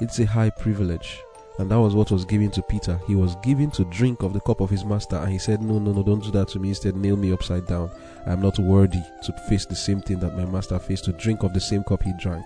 It's 0.00 0.18
a 0.20 0.26
high 0.26 0.50
privilege. 0.50 1.20
And 1.58 1.70
that 1.70 1.80
was 1.80 1.94
what 1.94 2.10
was 2.10 2.24
given 2.26 2.50
to 2.52 2.62
Peter. 2.62 3.00
He 3.06 3.14
was 3.14 3.34
given 3.36 3.70
to 3.72 3.84
drink 3.86 4.22
of 4.22 4.34
the 4.34 4.40
cup 4.40 4.60
of 4.60 4.68
his 4.68 4.84
master, 4.84 5.16
and 5.16 5.32
he 5.32 5.38
said, 5.38 5.62
No, 5.62 5.78
no, 5.78 5.92
no, 5.92 6.02
don't 6.02 6.22
do 6.22 6.30
that 6.32 6.48
to 6.48 6.58
me. 6.58 6.68
Instead, 6.68 6.96
nail 6.96 7.16
me 7.16 7.32
upside 7.32 7.66
down. 7.66 7.90
I 8.26 8.32
am 8.32 8.42
not 8.42 8.58
worthy 8.58 9.00
to 9.24 9.32
face 9.48 9.64
the 9.64 9.74
same 9.74 10.02
thing 10.02 10.20
that 10.20 10.36
my 10.36 10.44
master 10.44 10.78
faced, 10.78 11.06
to 11.06 11.12
drink 11.12 11.42
of 11.42 11.54
the 11.54 11.60
same 11.60 11.82
cup 11.84 12.02
he 12.02 12.12
drank. 12.20 12.44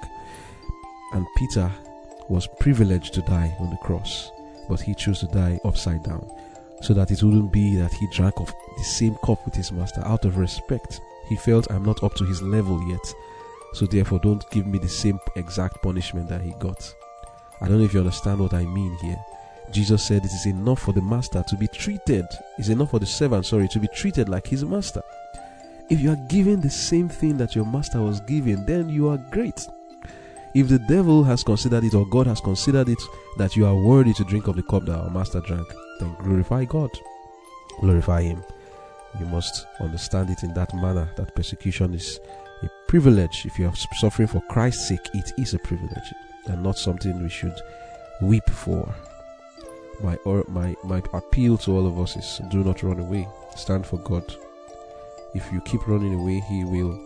And 1.13 1.27
Peter 1.37 1.71
was 2.29 2.49
privileged 2.61 3.13
to 3.15 3.23
die 3.23 3.55
on 3.59 3.71
the 3.71 3.77
cross, 3.79 4.31
but 4.69 4.81
he 4.81 4.95
chose 4.95 5.19
to 5.21 5.27
die 5.27 5.59
upside 5.65 6.05
down, 6.05 6.25
so 6.81 6.95
that 6.95 7.11
it 7.11 7.23
wouldn't 7.23 7.53
be 7.53 7.77
that 7.77 7.93
he 7.93 8.07
drank 8.09 8.41
of 8.41 8.53
the 8.77 8.85
same 8.85 9.17
cup 9.25 9.45
with 9.45 9.55
his 9.55 9.73
master 9.73 10.03
out 10.05 10.25
of 10.25 10.39
respect. 10.39 11.01
He 11.29 11.37
felt, 11.37 11.71
I'm 11.71 11.85
not 11.85 12.03
up 12.03 12.15
to 12.15 12.25
his 12.25 12.43
level 12.43 12.83
yet, 12.89 13.15
so 13.75 13.87
therefore 13.87 14.19
don't 14.19 14.49
give 14.51 14.67
me 14.67 14.79
the 14.79 14.89
same 14.89 15.19
exact 15.37 15.83
punishment 15.83 16.29
that 16.29 16.41
he 16.41 16.53
got. 16.59 16.95
I 17.61 17.69
don't 17.69 17.79
know 17.79 17.85
if 17.85 17.95
you 17.95 18.01
understand 18.01 18.41
what 18.41 18.55
I 18.55 18.65
mean 18.65 18.97
here. 19.03 19.23
Jesus 19.71 20.05
said 20.05 20.25
it 20.25 20.33
is 20.33 20.47
enough 20.47 20.81
for 20.81 20.93
the 20.93 21.03
master 21.03 21.45
to 21.47 21.57
be 21.57 21.69
treated, 21.69 22.27
it's 22.59 22.69
enough 22.69 22.91
for 22.91 22.99
the 22.99 23.07
servant, 23.07 23.47
sorry, 23.47 23.69
to 23.69 23.79
be 23.79 23.89
treated 23.89 24.29
like 24.29 24.47
his 24.47 24.65
master. 24.65 25.03
If 25.91 26.01
you 26.01 26.11
are 26.11 26.27
given 26.29 26.61
the 26.61 26.71
same 26.71 27.09
thing 27.09 27.37
that 27.39 27.55
your 27.55 27.67
master 27.67 28.01
was 28.01 28.21
given, 28.21 28.65
then 28.65 28.89
you 28.89 29.09
are 29.09 29.19
great. 29.31 29.67
If 30.55 30.69
the 30.69 30.81
devil 30.81 31.23
has 31.25 31.45
considered 31.45 31.85
it 31.85 31.95
or 31.95 32.07
God 32.07 32.27
has 32.27 32.41
considered 32.41 32.89
it 32.89 33.01
that 33.37 33.57
you 33.57 33.67
are 33.67 33.77
worthy 33.77 34.13
to 34.15 34.25
drink 34.25 34.49
of 34.49 34.57
the 34.57 34.63
cup 34.63 34.85
that 34.87 34.99
our 34.99 35.11
master 35.11 35.41
drank, 35.41 35.67
then 36.01 36.15
glorify 36.23 36.65
God. 36.65 36.91
Glorify 37.81 38.23
him. 38.23 38.43
You 39.19 39.27
must 39.27 39.67
understand 39.81 40.31
it 40.31 40.43
in 40.43 40.53
that 40.55 40.75
manner 40.75 41.09
that 41.17 41.35
persecution 41.35 41.95
is 41.95 42.19
a 42.63 42.69
privilege. 42.89 43.47
If 43.47 43.59
you 43.59 43.69
are 43.69 43.75
suffering 43.75 44.29
for 44.29 44.43
Christ's 44.51 44.89
sake, 44.89 45.09
it 45.15 45.33
is 45.39 45.55
a 45.55 45.59
privilege 45.59 46.15
and 46.47 46.63
not 46.63 46.79
something 46.79 47.23
we 47.23 47.29
should 47.29 47.55
weep 48.23 48.49
for. 48.51 48.93
My 50.03 50.17
or 50.25 50.45
my 50.49 50.75
my 50.83 51.03
appeal 51.13 51.59
to 51.59 51.73
all 51.73 51.87
of 51.87 51.99
us 51.99 52.17
is 52.17 52.41
do 52.51 52.65
not 52.65 52.83
run 52.83 52.99
away. 52.99 53.29
Stand 53.55 53.87
for 53.87 53.99
God. 53.99 54.25
If 55.35 55.53
you 55.53 55.61
keep 55.61 55.87
running 55.87 56.15
away, 56.15 56.41
He 56.49 56.65
will 56.65 56.99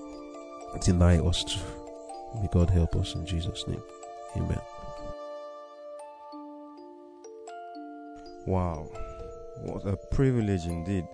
deny 0.81 1.19
us 1.19 1.45
too. 1.45 1.74
May 2.41 2.49
God 2.53 2.71
help 2.71 2.97
us 2.97 3.15
in 3.15 3.25
Jesus' 3.27 3.67
name. 3.67 3.83
Amen. 4.37 4.61
Wow, 8.47 8.91
what 9.63 9.87
a 9.87 9.97
privilege 10.15 10.67
indeed 10.67 11.07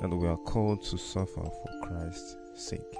that 0.00 0.08
we 0.08 0.26
are 0.26 0.36
called 0.38 0.82
to 0.84 0.98
suffer 0.98 1.44
for 1.44 1.80
Christ's 1.82 2.36
sake. 2.54 2.96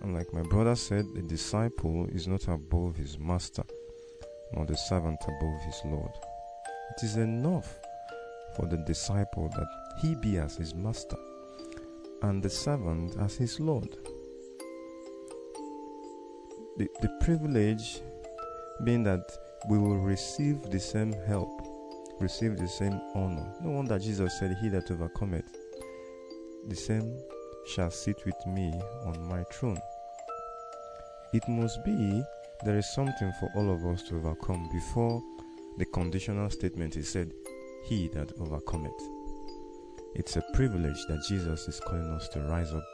And 0.00 0.14
like 0.14 0.32
my 0.32 0.42
brother 0.42 0.74
said, 0.74 1.04
the 1.14 1.22
disciple 1.22 2.06
is 2.12 2.26
not 2.26 2.48
above 2.48 2.96
his 2.96 3.18
master, 3.18 3.64
nor 4.54 4.64
the 4.64 4.76
servant 4.76 5.18
above 5.22 5.60
his 5.62 5.80
Lord. 5.84 6.12
It 6.96 7.04
is 7.04 7.16
enough 7.16 7.78
for 8.56 8.66
the 8.66 8.78
disciple 8.78 9.48
that 9.50 9.68
he 10.00 10.14
be 10.14 10.38
as 10.38 10.56
his 10.56 10.74
master, 10.74 11.18
and 12.22 12.42
the 12.42 12.50
servant 12.50 13.16
as 13.20 13.36
his 13.36 13.60
Lord. 13.60 13.94
The, 16.78 16.88
the 17.00 17.08
privilege 17.20 18.00
being 18.84 19.02
that 19.04 19.24
we 19.68 19.78
will 19.78 19.98
receive 19.98 20.62
the 20.70 20.80
same 20.80 21.12
help, 21.26 21.50
receive 22.20 22.56
the 22.56 22.68
same 22.68 23.00
honor. 23.14 23.46
No 23.62 23.72
wonder 23.72 23.98
Jesus 23.98 24.38
said, 24.38 24.56
He 24.60 24.68
that 24.70 24.90
overcometh, 24.90 25.56
the 26.68 26.76
same 26.76 27.18
shall 27.66 27.90
sit 27.90 28.24
with 28.24 28.46
me 28.46 28.72
on 29.04 29.28
my 29.28 29.44
throne. 29.52 29.78
It 31.32 31.46
must 31.48 31.84
be 31.84 32.22
there 32.64 32.78
is 32.78 32.94
something 32.94 33.32
for 33.40 33.50
all 33.54 33.70
of 33.70 33.84
us 33.86 34.02
to 34.04 34.16
overcome 34.16 34.68
before 34.72 35.22
the 35.78 35.84
conditional 35.86 36.50
statement 36.50 36.96
is 36.96 37.08
said, 37.08 37.32
He 37.84 38.08
that 38.08 38.32
overcometh. 38.40 38.92
It's 40.14 40.36
a 40.36 40.42
privilege 40.52 41.06
that 41.08 41.24
Jesus 41.26 41.68
is 41.68 41.80
calling 41.80 42.10
us 42.12 42.28
to 42.30 42.40
rise 42.40 42.72
up 42.72 42.84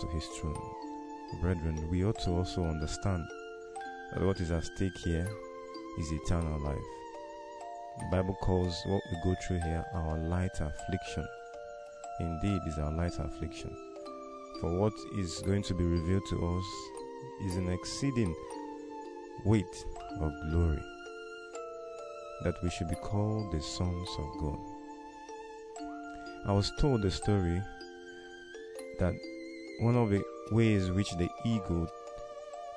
to 0.00 0.06
his 0.08 0.24
throne. 0.38 0.91
Brethren, 1.40 1.88
we 1.90 2.04
ought 2.04 2.18
to 2.20 2.30
also 2.30 2.64
understand 2.64 3.26
that 4.12 4.24
what 4.24 4.40
is 4.40 4.50
at 4.50 4.64
stake 4.64 4.96
here 4.98 5.28
is 5.98 6.12
eternal 6.12 6.60
life. 6.60 6.78
The 7.98 8.16
Bible 8.16 8.36
calls 8.42 8.80
what 8.86 9.02
we 9.10 9.18
go 9.24 9.36
through 9.46 9.60
here 9.60 9.84
our 9.94 10.18
light 10.18 10.60
affliction. 10.60 11.26
Indeed, 12.20 12.60
is 12.66 12.78
our 12.78 12.92
light 12.92 13.18
affliction. 13.18 13.76
For 14.60 14.78
what 14.78 14.92
is 15.18 15.40
going 15.40 15.62
to 15.64 15.74
be 15.74 15.84
revealed 15.84 16.26
to 16.30 16.46
us 16.46 16.64
is 17.44 17.56
an 17.56 17.68
exceeding 17.68 18.34
weight 19.44 19.84
of 20.20 20.32
glory 20.50 20.82
that 22.44 22.54
we 22.62 22.70
should 22.70 22.88
be 22.88 22.96
called 22.96 23.52
the 23.52 23.60
sons 23.60 24.08
of 24.18 24.40
God. 24.40 24.58
I 26.46 26.52
was 26.52 26.72
told 26.78 27.04
a 27.04 27.10
story 27.10 27.62
that 28.98 29.14
one 29.80 29.96
of 29.96 30.10
the 30.10 30.22
ways 30.50 30.90
which 30.90 31.10
the 31.12 31.28
eagle 31.44 31.88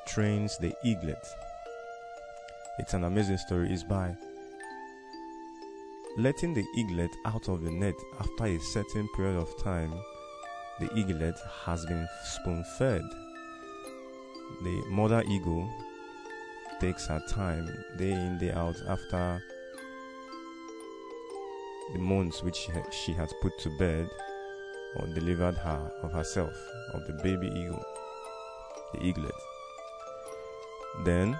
trains 0.07 0.57
the 0.57 0.73
eaglet, 0.83 1.25
it's 2.79 2.93
an 2.93 3.03
amazing 3.03 3.37
story, 3.37 3.71
is 3.71 3.83
by 3.83 4.15
letting 6.17 6.53
the 6.53 6.65
eaglet 6.77 7.11
out 7.25 7.47
of 7.49 7.61
the 7.61 7.71
net. 7.71 7.95
After 8.19 8.45
a 8.45 8.59
certain 8.59 9.07
period 9.15 9.37
of 9.37 9.57
time. 9.63 9.93
The 10.77 10.93
eaglet 10.93 11.37
has 11.65 11.85
been 11.85 12.05
spoon 12.25 12.65
fed 12.77 13.01
the 14.61 14.83
mother 14.89 15.23
eagle 15.27 15.69
takes 16.79 17.07
her 17.07 17.21
time 17.29 17.67
day 17.97 18.11
in 18.11 18.37
day 18.37 18.51
out 18.51 18.75
after 18.87 19.41
the 21.93 21.99
months 21.99 22.43
which 22.43 22.67
she 22.91 23.13
has 23.13 23.33
put 23.41 23.57
to 23.59 23.69
bed 23.77 24.09
or 24.95 25.07
delivered 25.07 25.55
her 25.55 25.91
of 26.03 26.11
herself 26.11 26.53
of 26.93 27.05
the 27.07 27.13
baby 27.23 27.47
eagle 27.47 27.83
the 28.93 29.03
eaglet 29.03 29.35
then 31.03 31.37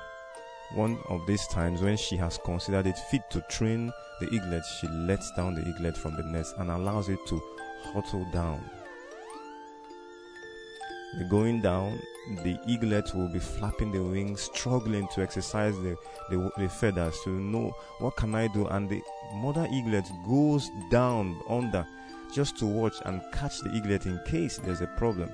one 0.73 0.97
of 1.09 1.25
these 1.27 1.47
times 1.47 1.81
when 1.81 1.95
she 1.95 2.17
has 2.17 2.37
considered 2.43 2.87
it 2.87 2.97
fit 3.11 3.21
to 3.29 3.41
train 3.49 3.91
the 4.19 4.27
eaglet 4.27 4.63
she 4.79 4.87
lets 4.87 5.31
down 5.35 5.55
the 5.55 5.67
eaglet 5.67 5.95
from 5.95 6.15
the 6.15 6.23
nest 6.23 6.55
and 6.57 6.69
allows 6.69 7.09
it 7.09 7.19
to 7.27 7.41
hurtle 7.93 8.25
down 8.31 8.63
going 11.23 11.61
down, 11.61 11.99
the 12.43 12.57
eaglet 12.67 13.13
will 13.15 13.27
be 13.27 13.39
flapping 13.39 13.91
the 13.91 14.03
wings, 14.03 14.41
struggling 14.41 15.07
to 15.13 15.21
exercise 15.21 15.75
the, 15.77 15.95
the, 16.29 16.51
the, 16.57 16.67
feathers 16.67 17.15
to 17.23 17.29
know 17.29 17.71
what 17.99 18.15
can 18.17 18.35
I 18.35 18.47
do. 18.47 18.67
And 18.67 18.89
the 18.89 19.01
mother 19.35 19.67
eaglet 19.71 20.05
goes 20.27 20.69
down 20.91 21.39
under 21.49 21.87
just 22.33 22.57
to 22.57 22.65
watch 22.65 22.95
and 23.05 23.21
catch 23.31 23.59
the 23.59 23.73
eaglet 23.75 24.05
in 24.05 24.19
case 24.25 24.57
there's 24.57 24.81
a 24.81 24.87
problem. 24.87 25.33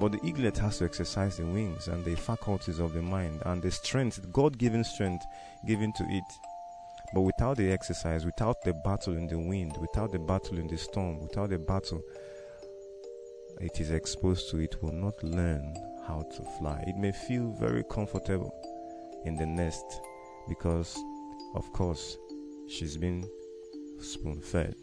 But 0.00 0.12
the 0.12 0.20
eaglet 0.24 0.58
has 0.58 0.78
to 0.78 0.84
exercise 0.84 1.36
the 1.36 1.46
wings 1.46 1.88
and 1.88 2.04
the 2.04 2.16
faculties 2.16 2.80
of 2.80 2.92
the 2.92 3.02
mind 3.02 3.42
and 3.46 3.62
the 3.62 3.70
strength, 3.70 4.20
God 4.32 4.58
given 4.58 4.82
strength 4.84 5.24
given 5.66 5.92
to 5.94 6.04
it. 6.04 6.24
But 7.14 7.20
without 7.22 7.58
the 7.58 7.70
exercise, 7.70 8.24
without 8.24 8.62
the 8.64 8.72
battle 8.72 9.16
in 9.16 9.28
the 9.28 9.38
wind, 9.38 9.76
without 9.80 10.10
the 10.10 10.18
battle 10.18 10.58
in 10.58 10.66
the 10.66 10.76
storm, 10.76 11.20
without 11.20 11.50
the 11.50 11.58
battle 11.58 12.02
it 13.60 13.80
is 13.80 13.90
exposed 13.90 14.50
to, 14.50 14.58
it 14.58 14.82
will 14.82 14.92
not 14.92 15.22
learn 15.22 15.74
how 16.08 16.22
to 16.36 16.42
fly. 16.58 16.82
It 16.88 16.96
may 16.96 17.12
feel 17.12 17.52
very 17.52 17.84
comfortable. 17.84 18.52
in 19.24 19.36
the 19.36 19.46
nest 19.46 20.00
because, 20.48 20.98
of 21.54 21.72
course, 21.72 22.18
she's 22.68 22.96
been 22.96 23.28
spoon 24.00 24.40
fed. 24.40 24.74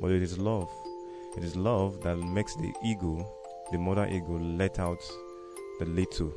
But 0.00 0.12
it 0.12 0.22
is 0.22 0.38
love. 0.38 0.70
It 1.36 1.44
is 1.44 1.56
love 1.56 2.00
that 2.02 2.16
makes 2.16 2.54
the 2.56 2.72
eagle, 2.84 3.26
the 3.72 3.78
mother 3.78 4.06
eagle, 4.10 4.40
let 4.40 4.78
out 4.78 5.02
the 5.78 5.86
little 5.86 6.32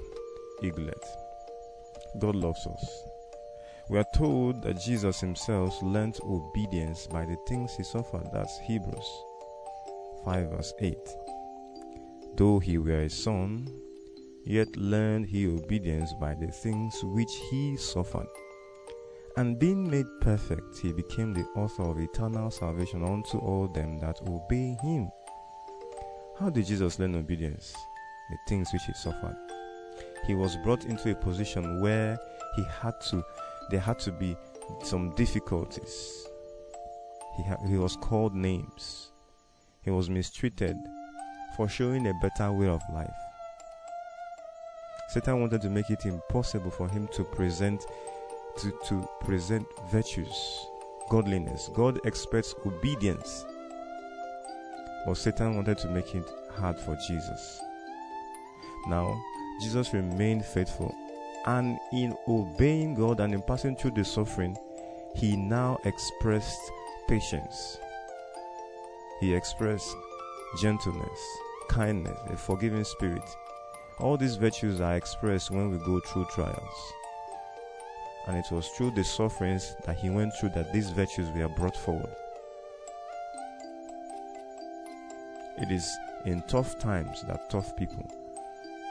eaglet. 0.63 1.03
God 2.19 2.35
loves 2.35 2.65
us. 2.65 3.03
We 3.89 3.99
are 3.99 4.05
told 4.15 4.63
that 4.63 4.81
Jesus 4.81 5.21
himself 5.21 5.81
learnt 5.81 6.19
obedience 6.25 7.07
by 7.07 7.25
the 7.25 7.37
things 7.47 7.75
he 7.75 7.83
suffered. 7.83 8.27
That's 8.33 8.59
Hebrews 8.59 9.23
5 10.25 10.49
verse 10.49 10.73
8. 10.79 10.97
Though 12.35 12.59
he 12.59 12.77
were 12.77 13.01
a 13.01 13.09
son, 13.09 13.67
yet 14.43 14.75
learned 14.75 15.27
he 15.27 15.47
obedience 15.47 16.13
by 16.19 16.33
the 16.33 16.47
things 16.47 16.99
which 17.03 17.31
he 17.49 17.77
suffered. 17.77 18.27
And 19.37 19.59
being 19.59 19.87
made 19.87 20.07
perfect, 20.19 20.79
he 20.79 20.91
became 20.91 21.31
the 21.31 21.45
author 21.55 21.83
of 21.83 21.99
eternal 21.99 22.49
salvation 22.49 23.03
unto 23.03 23.37
all 23.37 23.67
them 23.67 23.99
that 23.99 24.19
obey 24.27 24.75
him. 24.81 25.11
How 26.39 26.49
did 26.49 26.65
Jesus 26.65 26.97
learn 26.97 27.15
obedience? 27.15 27.75
The 28.31 28.37
things 28.49 28.73
which 28.73 28.81
he 28.87 28.93
suffered. 28.93 29.37
He 30.25 30.33
was 30.33 30.57
brought 30.63 30.85
into 30.85 31.11
a 31.11 31.15
position 31.15 31.81
where 31.81 32.17
he 32.55 32.63
had 32.81 32.95
to, 33.11 33.23
there 33.69 33.79
had 33.79 33.99
to 33.99 34.11
be 34.11 34.35
some 34.83 35.13
difficulties. 35.13 36.25
He, 37.35 37.43
ha- 37.43 37.63
he 37.67 37.77
was 37.77 37.95
called 37.95 38.33
names. 38.33 39.11
He 39.83 39.91
was 39.91 40.09
mistreated 40.09 40.75
for 41.55 41.69
showing 41.69 42.07
a 42.07 42.13
better 42.23 42.51
way 42.51 42.69
of 42.69 42.81
life. 42.91 43.13
Satan 45.09 45.39
wanted 45.41 45.61
to 45.61 45.69
make 45.69 45.91
it 45.91 46.05
impossible 46.05 46.71
for 46.71 46.89
him 46.89 47.07
to 47.13 47.23
present 47.23 47.85
to, 48.57 48.71
to 48.87 49.07
present 49.21 49.65
virtues, 49.89 50.67
godliness. 51.09 51.69
God 51.73 51.99
expects 52.05 52.55
obedience. 52.65 53.45
But 55.05 55.15
Satan 55.15 55.55
wanted 55.55 55.77
to 55.79 55.89
make 55.89 56.13
it 56.15 56.29
hard 56.51 56.77
for 56.79 56.97
Jesus. 57.07 57.61
Now, 58.87 59.19
Jesus 59.61 59.93
remained 59.93 60.45
faithful, 60.45 60.93
and 61.45 61.77
in 61.93 62.15
obeying 62.27 62.95
God 62.95 63.19
and 63.19 63.33
in 63.33 63.41
passing 63.41 63.75
through 63.75 63.91
the 63.91 64.03
suffering, 64.03 64.57
he 65.15 65.35
now 65.35 65.79
expressed 65.85 66.59
patience. 67.07 67.77
He 69.19 69.33
expressed 69.33 69.95
gentleness, 70.61 71.19
kindness, 71.69 72.17
a 72.29 72.37
forgiving 72.37 72.83
spirit. 72.83 73.23
All 73.99 74.15
these 74.15 74.35
virtues 74.35 74.79
are 74.79 74.95
expressed 74.95 75.49
when 75.49 75.71
we 75.71 75.77
go 75.79 75.99
through 75.99 76.25
trials. 76.25 76.93
And 78.27 78.37
it 78.37 78.51
was 78.51 78.67
through 78.69 78.91
the 78.91 79.03
sufferings 79.03 79.75
that 79.85 79.97
he 79.97 80.09
went 80.09 80.33
through 80.33 80.49
that 80.49 80.73
these 80.73 80.89
virtues 80.89 81.29
were 81.31 81.47
brought 81.47 81.77
forward. 81.77 82.13
It 85.57 85.71
is 85.71 85.97
in 86.25 86.43
tough 86.43 86.77
times 86.77 87.23
that 87.23 87.49
tough 87.49 87.75
people 87.77 88.05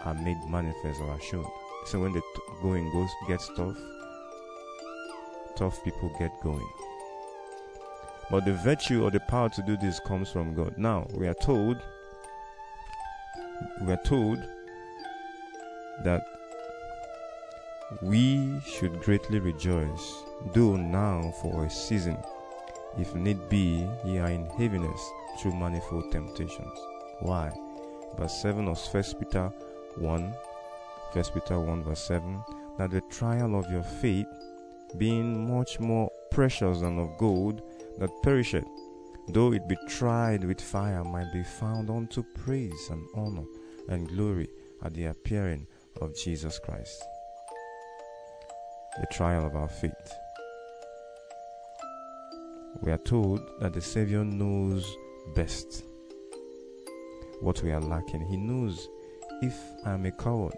are 0.05 0.14
made 0.14 0.38
manifest 0.49 1.01
or 1.01 1.11
are 1.11 1.20
shown. 1.20 1.46
So 1.87 2.01
when 2.01 2.12
the 2.12 2.20
t- 2.20 2.42
going 2.62 2.90
goes 2.90 3.11
gets 3.29 3.49
tough, 3.57 3.77
tough 5.55 5.85
people 5.85 6.11
get 6.18 6.33
going. 6.42 6.68
But 8.31 8.44
the 8.44 8.55
virtue 8.55 9.05
or 9.05 9.11
the 9.11 9.20
power 9.20 9.49
to 9.51 9.62
do 9.62 9.77
this 9.77 10.01
comes 10.01 10.31
from 10.31 10.55
God. 10.55 10.77
Now 10.79 11.07
we 11.14 11.29
are 11.29 11.35
told 11.35 11.77
we 13.83 13.92
are 13.92 14.03
told 14.05 14.38
that 16.03 16.22
we 18.03 18.61
should 18.66 19.01
greatly 19.03 19.38
rejoice, 19.38 20.25
though 20.53 20.77
now 20.77 21.33
for 21.40 21.64
a 21.64 21.70
season, 21.70 22.18
if 22.99 23.14
need 23.14 23.49
be, 23.49 23.88
ye 24.05 24.18
are 24.18 24.31
in 24.31 24.46
heaviness 24.59 25.01
through 25.38 25.55
manifold 25.55 26.11
temptations. 26.11 26.79
Why? 27.20 27.53
Verse 28.18 28.42
7 28.42 28.66
of 28.66 28.79
1 28.92 29.05
Peter 29.20 29.53
1, 29.99 30.35
1 31.12 31.25
Peter 31.33 31.61
1, 31.61 31.85
verse 31.85 32.01
7, 32.01 32.42
that 32.77 32.90
the 32.90 33.03
trial 33.03 33.55
of 33.57 33.70
your 33.70 33.85
faith, 33.85 34.27
being 34.99 35.57
much 35.57 35.79
more 35.79 36.11
precious 36.31 36.81
than 36.81 36.99
of 36.99 37.16
gold 37.18 37.62
that 37.99 38.11
perisheth, 38.22 38.66
though 39.29 39.53
it 39.53 39.68
be 39.68 39.77
tried 39.88 40.42
with 40.42 40.61
fire, 40.61 41.05
might 41.05 41.33
be 41.33 41.44
found 41.44 41.88
unto 41.88 42.25
praise 42.35 42.88
and 42.90 43.07
honor 43.14 43.44
and 43.88 44.09
glory 44.09 44.49
at 44.83 44.92
the 44.94 45.07
appearing 45.07 45.66
of 46.01 46.16
Jesus 46.16 46.59
Christ. 46.59 47.03
The 49.00 49.06
trial 49.12 49.44
of 49.44 49.54
our 49.54 49.68
faith. 49.68 50.14
We 52.80 52.92
are 52.92 52.98
told 52.98 53.40
that 53.61 53.74
the 53.74 53.80
Savior 53.80 54.24
knows 54.24 54.87
best 55.35 55.85
what 57.40 57.62
we 57.62 57.72
are 57.72 57.80
lacking. 57.80 58.26
He 58.26 58.37
knows 58.37 58.88
if 59.42 59.54
I 59.85 59.92
am 59.92 60.06
a 60.06 60.12
coward. 60.12 60.56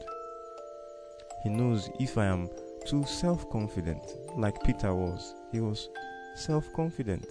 He 1.42 1.48
knows 1.48 1.90
if 1.98 2.16
I 2.16 2.26
am 2.26 2.48
too 2.86 3.04
self 3.04 3.48
confident, 3.50 4.02
like 4.36 4.62
Peter 4.62 4.94
was. 4.94 5.34
He 5.52 5.60
was 5.60 5.88
self 6.36 6.64
confident. 6.74 7.26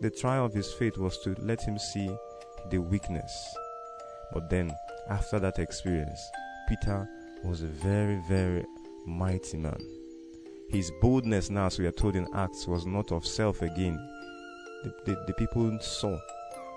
The 0.00 0.10
trial 0.10 0.44
of 0.44 0.52
his 0.52 0.72
faith 0.74 0.98
was 0.98 1.18
to 1.24 1.34
let 1.38 1.62
him 1.62 1.78
see 1.78 2.10
the 2.70 2.78
weakness. 2.78 3.54
But 4.32 4.50
then, 4.50 4.70
after 5.08 5.38
that 5.38 5.58
experience, 5.58 6.20
Peter 6.68 7.08
was 7.44 7.62
a 7.62 7.66
very, 7.66 8.20
very 8.28 8.64
mighty 9.06 9.56
man. 9.56 9.78
His 10.68 10.90
boldness 11.00 11.48
now, 11.48 11.66
as 11.66 11.78
we 11.78 11.86
are 11.86 11.92
told 11.92 12.16
in 12.16 12.26
Acts, 12.34 12.66
was 12.66 12.86
not 12.86 13.12
of 13.12 13.26
self 13.26 13.62
again. 13.62 13.96
The, 14.82 14.92
the, 15.04 15.24
the 15.28 15.34
people 15.34 15.78
saw 15.80 16.18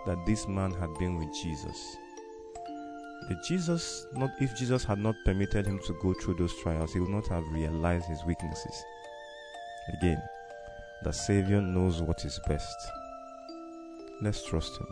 that 0.06 0.26
this 0.26 0.48
man 0.48 0.72
had 0.72 0.94
been 1.00 1.18
with 1.18 1.34
Jesus. 1.34 1.98
The 3.28 3.36
Jesus, 3.48 4.08
not 4.14 4.30
if 4.40 4.56
Jesus 4.56 4.84
had 4.84 5.00
not 5.00 5.16
permitted 5.26 5.66
him 5.66 5.80
to 5.86 5.94
go 6.02 6.14
through 6.14 6.36
those 6.36 6.56
trials, 6.62 6.94
he 6.94 7.00
would 7.00 7.10
not 7.10 7.28
have 7.28 7.48
realized 7.50 8.06
his 8.06 8.24
weaknesses. 8.26 8.84
Again, 9.98 10.22
the 11.04 11.12
Savior 11.12 11.62
knows 11.62 12.02
what 12.02 12.24
is 12.26 12.40
best. 12.48 12.78
Let's 14.22 14.44
trust 14.46 14.78
him. 14.78 14.88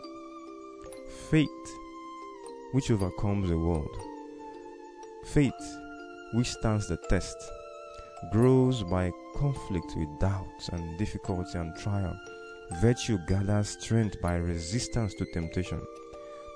Faith, 1.30 1.48
which 2.72 2.90
overcomes 2.90 3.48
the 3.48 3.58
world. 3.58 3.96
Faith, 5.24 5.78
which 6.32 6.52
stands 6.52 6.88
the 6.88 6.96
test, 7.08 7.36
grows 8.30 8.82
by 8.82 9.10
conflict 9.36 9.94
with 9.96 10.08
doubts 10.20 10.68
and 10.70 10.98
difficulty 10.98 11.58
and 11.58 11.74
trial. 11.76 12.18
Virtue 12.80 13.18
gathers 13.26 13.70
strength 13.70 14.20
by 14.20 14.36
resistance 14.36 15.14
to 15.14 15.24
temptation. 15.32 15.80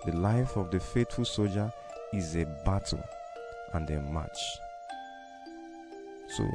The 0.04 0.16
life 0.16 0.56
of 0.56 0.70
the 0.70 0.80
faithful 0.80 1.24
soldier 1.24 1.72
is 2.12 2.37
a 2.37 2.44
battle 2.66 3.02
and 3.72 3.88
a 3.88 4.00
match. 4.00 4.38
So, 6.28 6.48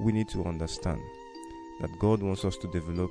we 0.00 0.12
need 0.12 0.28
to 0.30 0.44
understand 0.44 1.00
that 1.80 1.98
God 2.00 2.22
wants 2.22 2.44
us 2.44 2.56
to 2.58 2.68
develop 2.68 3.10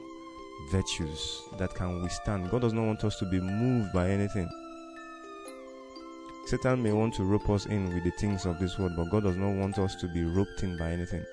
virtues 0.71 1.41
that 1.57 1.73
can 1.73 2.01
withstand. 2.01 2.49
God 2.49 2.61
does 2.61 2.73
not 2.73 2.85
want 2.85 3.03
us 3.03 3.17
to 3.19 3.25
be 3.25 3.39
moved 3.39 3.93
by 3.93 4.09
anything. 4.09 4.49
Satan 6.45 6.83
may 6.83 6.91
want 6.91 7.13
to 7.15 7.23
rope 7.23 7.49
us 7.49 7.65
in 7.67 7.93
with 7.93 8.03
the 8.03 8.11
things 8.11 8.45
of 8.45 8.59
this 8.59 8.77
world, 8.77 8.93
but 8.97 9.09
God 9.09 9.23
does 9.23 9.37
not 9.37 9.55
want 9.55 9.79
us 9.79 9.95
to 9.95 10.07
be 10.07 10.23
roped 10.23 10.63
in 10.63 10.77
by 10.77 10.91
anything. 10.91 11.25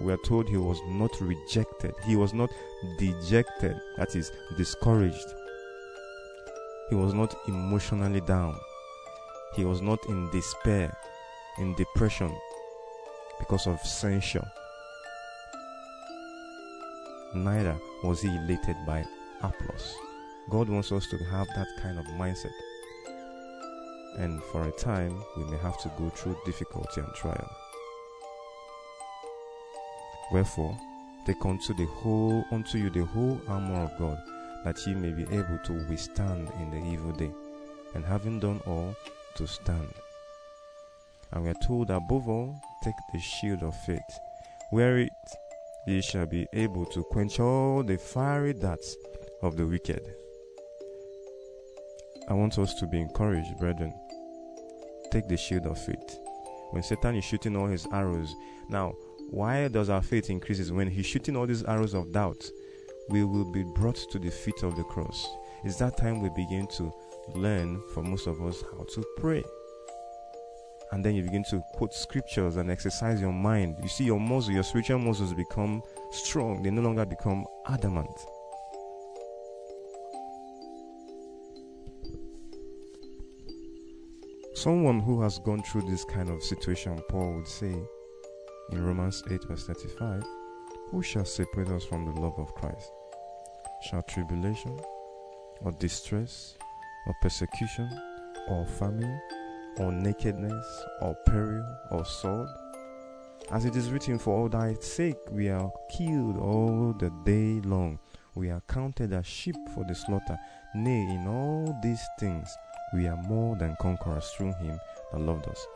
We 0.00 0.12
are 0.12 0.18
told 0.24 0.48
he 0.48 0.56
was 0.56 0.80
not 0.88 1.20
rejected, 1.20 1.94
he 2.04 2.16
was 2.16 2.34
not 2.34 2.50
dejected, 2.98 3.76
that 3.96 4.16
is, 4.16 4.32
discouraged. 4.56 5.34
He 6.88 6.96
was 6.96 7.14
not 7.14 7.34
emotionally 7.46 8.20
down. 8.22 8.58
He 9.54 9.64
was 9.64 9.80
not 9.80 10.04
in 10.06 10.30
despair, 10.30 10.96
in 11.58 11.74
depression 11.76 12.34
because 13.38 13.66
of 13.66 13.80
censure. 13.80 14.46
Neither 17.34 17.76
was 18.02 18.22
he 18.22 18.28
elated 18.28 18.76
by 18.86 19.04
applause. 19.42 19.94
God 20.50 20.68
wants 20.68 20.90
us 20.90 21.06
to 21.08 21.18
have 21.18 21.46
that 21.54 21.68
kind 21.80 21.98
of 21.98 22.04
mindset. 22.06 22.52
And 24.20 24.42
for 24.44 24.68
a 24.68 24.72
time, 24.72 25.24
we 25.34 25.44
may 25.44 25.56
have 25.56 25.80
to 25.80 25.90
go 25.98 26.10
through 26.10 26.36
difficulty 26.44 27.00
and 27.00 27.14
trial. 27.14 27.50
Wherefore, 30.30 30.76
take 31.24 31.42
unto 31.46 31.72
the 31.72 31.86
whole 31.86 32.44
unto 32.52 32.76
you 32.76 32.90
the 32.90 33.06
whole 33.06 33.40
armor 33.48 33.82
of 33.82 33.98
God, 33.98 34.18
that 34.64 34.76
ye 34.86 34.92
may 34.94 35.10
be 35.10 35.22
able 35.34 35.58
to 35.64 35.86
withstand 35.88 36.52
in 36.60 36.70
the 36.70 36.92
evil 36.92 37.12
day, 37.12 37.32
and 37.94 38.04
having 38.04 38.38
done 38.40 38.60
all, 38.66 38.94
to 39.36 39.46
stand. 39.46 39.94
And 41.32 41.44
we 41.44 41.50
are 41.50 41.66
told 41.66 41.88
above 41.88 42.28
all, 42.28 42.60
take 42.84 43.00
the 43.14 43.20
shield 43.20 43.62
of 43.62 43.74
faith, 43.86 44.20
it 44.72 45.10
ye 45.86 46.02
shall 46.02 46.26
be 46.26 46.46
able 46.52 46.84
to 46.86 47.04
quench 47.04 47.40
all 47.40 47.82
the 47.82 47.96
fiery 47.96 48.52
darts 48.52 48.96
of 49.40 49.56
the 49.56 49.66
wicked. 49.66 50.02
I 52.30 52.34
want 52.34 52.58
us 52.60 52.74
to 52.74 52.86
be 52.86 53.00
encouraged, 53.00 53.58
brethren. 53.58 53.92
Take 55.10 55.26
the 55.26 55.36
shield 55.36 55.66
of 55.66 55.76
faith, 55.84 56.20
when 56.70 56.84
Satan 56.84 57.16
is 57.16 57.24
shooting 57.24 57.56
all 57.56 57.66
his 57.66 57.88
arrows. 57.92 58.32
Now, 58.68 58.94
why 59.30 59.66
does 59.66 59.90
our 59.90 60.00
faith 60.00 60.30
increase? 60.30 60.70
When 60.70 60.86
he's 60.86 61.06
shooting 61.06 61.36
all 61.36 61.46
these 61.46 61.64
arrows 61.64 61.92
of 61.92 62.12
doubt, 62.12 62.40
we 63.08 63.24
will 63.24 63.50
be 63.50 63.64
brought 63.64 63.96
to 63.96 64.20
the 64.20 64.30
feet 64.30 64.62
of 64.62 64.76
the 64.76 64.84
cross. 64.84 65.26
It's 65.64 65.76
that 65.78 65.96
time 65.96 66.20
we 66.20 66.28
begin 66.30 66.68
to 66.76 66.92
learn, 67.34 67.82
for 67.92 68.04
most 68.04 68.28
of 68.28 68.40
us, 68.42 68.62
how 68.62 68.84
to 68.94 69.04
pray. 69.16 69.42
And 70.92 71.04
then 71.04 71.16
you 71.16 71.24
begin 71.24 71.44
to 71.50 71.60
quote 71.74 71.92
scriptures 71.92 72.56
and 72.56 72.70
exercise 72.70 73.20
your 73.20 73.32
mind. 73.32 73.76
You 73.82 73.88
see, 73.88 74.04
your 74.04 74.20
muscles, 74.20 74.50
your 74.50 74.62
spiritual 74.62 75.00
muscles 75.00 75.34
become 75.34 75.82
strong, 76.12 76.62
they 76.62 76.70
no 76.70 76.82
longer 76.82 77.04
become 77.04 77.44
adamant. 77.66 78.10
Someone 84.60 85.00
who 85.00 85.22
has 85.22 85.38
gone 85.38 85.62
through 85.62 85.88
this 85.88 86.04
kind 86.04 86.28
of 86.28 86.42
situation, 86.42 87.00
Paul 87.08 87.32
would 87.36 87.48
say 87.48 87.74
in 88.72 88.84
Romans 88.84 89.22
8, 89.30 89.44
verse 89.44 89.66
35, 89.66 90.22
Who 90.90 91.02
shall 91.02 91.24
separate 91.24 91.70
us 91.70 91.82
from 91.82 92.04
the 92.04 92.20
love 92.20 92.38
of 92.38 92.54
Christ? 92.54 92.92
Shall 93.88 94.02
tribulation, 94.02 94.78
or 95.62 95.72
distress, 95.72 96.58
or 97.06 97.14
persecution, 97.22 97.88
or 98.50 98.66
famine, 98.66 99.18
or 99.78 99.92
nakedness, 99.92 100.66
or 101.00 101.16
peril, 101.24 101.64
or 101.90 102.04
sword? 102.04 102.48
As 103.50 103.64
it 103.64 103.74
is 103.76 103.90
written, 103.90 104.18
For 104.18 104.36
all 104.36 104.50
thy 104.50 104.74
sake 104.74 105.16
we 105.30 105.48
are 105.48 105.72
killed 105.90 106.36
all 106.36 106.94
the 106.98 107.08
day 107.24 107.66
long. 107.66 107.98
We 108.34 108.50
are 108.50 108.62
counted 108.68 109.14
as 109.14 109.24
sheep 109.24 109.56
for 109.74 109.84
the 109.84 109.94
slaughter. 109.94 110.36
Nay, 110.74 111.14
in 111.14 111.26
all 111.26 111.80
these 111.82 112.02
things 112.18 112.54
we 112.92 113.06
are 113.06 113.16
more 113.16 113.56
than 113.56 113.76
conquerors 113.80 114.30
through 114.30 114.52
him 114.54 114.80
that 115.12 115.20
loved 115.20 115.48
us. 115.48 115.66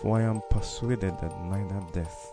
For 0.00 0.18
I 0.18 0.22
am 0.22 0.40
persuaded 0.50 1.18
that 1.20 1.40
neither 1.44 1.80
death, 1.92 2.32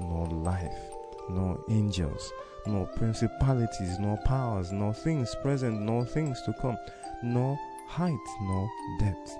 nor 0.00 0.26
life, 0.26 0.90
nor 1.28 1.58
angels, 1.70 2.32
nor 2.66 2.86
principalities, 2.86 3.98
nor 3.98 4.16
powers, 4.18 4.72
nor 4.72 4.92
things 4.92 5.34
present, 5.42 5.80
nor 5.80 6.04
things 6.04 6.40
to 6.42 6.52
come, 6.60 6.76
nor 7.22 7.58
height, 7.86 8.16
nor 8.42 8.68
depth, 9.00 9.36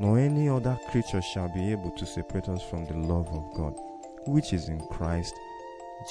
nor 0.00 0.18
any 0.18 0.48
other 0.48 0.78
creature 0.90 1.22
shall 1.22 1.48
be 1.54 1.70
able 1.70 1.90
to 1.92 2.06
separate 2.06 2.48
us 2.48 2.62
from 2.62 2.86
the 2.86 2.96
love 2.96 3.28
of 3.28 3.54
God, 3.54 3.74
which 4.26 4.52
is 4.52 4.68
in 4.68 4.80
Christ 4.88 5.34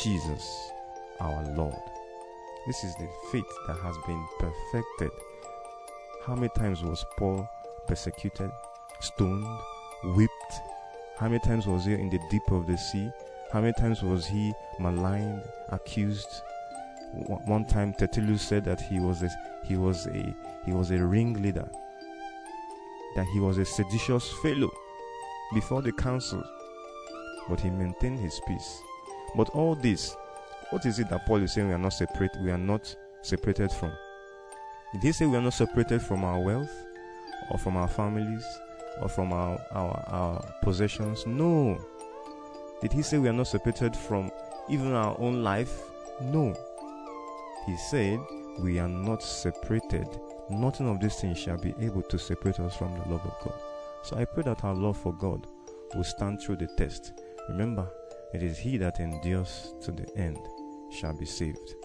Jesus 0.02 0.72
our 1.20 1.44
Lord. 1.56 1.76
This 2.68 2.84
is 2.84 2.96
the 2.96 3.10
faith 3.32 3.44
that 3.68 3.78
has 3.78 3.96
been 4.06 4.26
perfected 4.40 5.12
how 6.26 6.36
many 6.36 6.50
times 6.50 6.84
was 6.84 7.04
Paul 7.18 7.50
persecuted, 7.88 8.52
stoned, 9.00 9.46
whipped? 10.16 10.62
How 11.18 11.28
many 11.28 11.40
times 11.40 11.68
was 11.68 11.86
he 11.86 11.94
in 11.94 12.10
the 12.10 12.20
deep 12.30 12.50
of 12.52 12.68
the 12.68 12.78
sea? 12.78 13.10
How 13.52 13.62
many 13.62 13.74
times 13.74 14.04
was 14.04 14.28
he 14.28 14.54
maligned, 14.80 15.44
accused? 15.70 16.42
One 17.46 17.66
time 17.66 17.94
Tertullus 17.94 18.42
said 18.42 18.64
that 18.66 18.80
he 18.82 19.00
was 19.00 19.24
a, 19.24 19.30
he 19.66 19.76
was 19.76 20.08
a 20.08 20.36
he 20.66 20.72
was 20.72 20.92
a 20.92 21.04
ringleader, 21.04 21.70
that 23.16 23.26
he 23.34 23.40
was 23.40 23.58
a 23.58 23.66
seditious 23.66 24.32
fellow 24.42 24.70
before 25.54 25.82
the 25.82 25.92
council, 25.92 26.42
but 27.50 27.60
he 27.60 27.70
maintained 27.70 28.20
his 28.20 28.40
peace. 28.48 28.80
But 29.36 29.50
all 29.50 29.76
this, 29.76 30.16
what 30.70 30.86
is 30.86 31.00
it 31.00 31.10
that 31.10 31.26
Paul 31.26 31.44
is 31.44 31.54
saying 31.54 31.68
we 31.68 31.74
are 31.74 31.80
not 31.80 31.94
separate, 31.94 32.32
we 32.42 32.52
are 32.52 32.58
not 32.58 32.96
separated 33.22 33.72
from? 33.72 33.92
Did 34.94 35.04
he 35.04 35.12
say 35.12 35.26
we 35.26 35.38
are 35.38 35.42
not 35.42 35.54
separated 35.54 36.02
from 36.02 36.26
our 36.26 36.40
wealth 36.40 36.72
or 37.50 37.58
from 37.58 37.78
our 37.78 37.88
families 37.88 38.46
or 39.02 39.08
from 39.08 39.32
our, 39.32 39.58
our, 39.72 40.04
our 40.08 40.54
possessions? 40.62 41.26
No. 41.26 41.80
Did 42.82 42.92
he 42.92 43.02
say 43.02 43.18
we 43.18 43.30
are 43.30 43.34
not 43.34 43.48
separated 43.48 43.96
from 43.96 44.32
even 44.70 44.92
our 44.94 45.18
own 45.20 45.44
life? 45.44 45.82
No. 46.22 46.54
He 47.66 47.78
said 47.78 48.20
we 48.60 48.80
are 48.80 48.90
not 48.90 49.24
separated. 49.24 50.08
Nothing 50.50 50.90
of 50.90 51.00
these 51.00 51.16
things 51.16 51.38
shall 51.38 51.58
be 51.58 51.74
able 51.80 52.02
to 52.04 52.20
separate 52.20 52.60
us 52.60 52.76
from 52.76 52.94
the 52.94 53.08
love 53.08 53.26
of 53.26 53.40
God. 53.44 53.60
So 54.04 54.18
I 54.18 54.26
pray 54.26 54.44
that 54.44 54.64
our 54.66 54.76
love 54.76 54.98
for 54.98 55.14
God 55.14 55.48
will 55.96 56.04
stand 56.04 56.42
through 56.42 56.58
the 56.58 56.68
test. 56.78 57.14
Remember, 57.48 57.88
it 58.34 58.44
is 58.44 58.58
he 58.58 58.78
that 58.78 59.00
endures 59.00 59.74
to 59.84 59.92
the 59.92 60.08
end 60.18 60.40
shall 60.92 61.18
be 61.18 61.26
saved. 61.26 61.76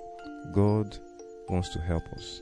God 0.52 0.96
wants 1.48 1.68
to 1.70 1.80
help 1.80 2.04
us. 2.08 2.40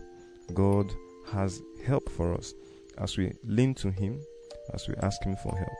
God 0.53 0.93
has 1.33 1.63
help 1.87 2.09
for 2.11 2.35
us 2.35 2.55
as 2.99 3.17
we 3.17 3.33
lean 3.45 3.75
to 3.75 3.91
Him, 3.91 4.21
as 4.73 4.87
we 4.89 4.95
ask 5.03 5.23
Him 5.23 5.37
for 5.37 5.57
help, 5.57 5.77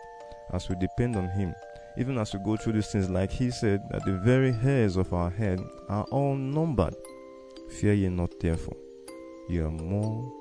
as 0.53 0.69
we 0.69 0.77
depend 0.77 1.17
on 1.17 1.29
Him, 1.29 1.55
even 1.99 2.19
as 2.19 2.33
we 2.33 2.41
go 2.45 2.57
through 2.57 2.75
these 2.75 2.91
things, 2.91 3.11
like 3.11 3.31
He 3.31 3.51
said, 3.51 3.83
that 3.91 4.05
the 4.05 4.19
very 4.19 4.53
hairs 4.53 4.97
of 4.97 5.13
our 5.13 5.31
head 5.31 5.61
are 5.89 6.05
all 6.05 6.35
numbered. 6.35 6.95
Fear 7.79 7.95
ye 7.95 8.09
not, 8.09 8.39
therefore. 8.41 8.77
You 9.49 9.67
are 9.67 9.71
more 9.71 10.33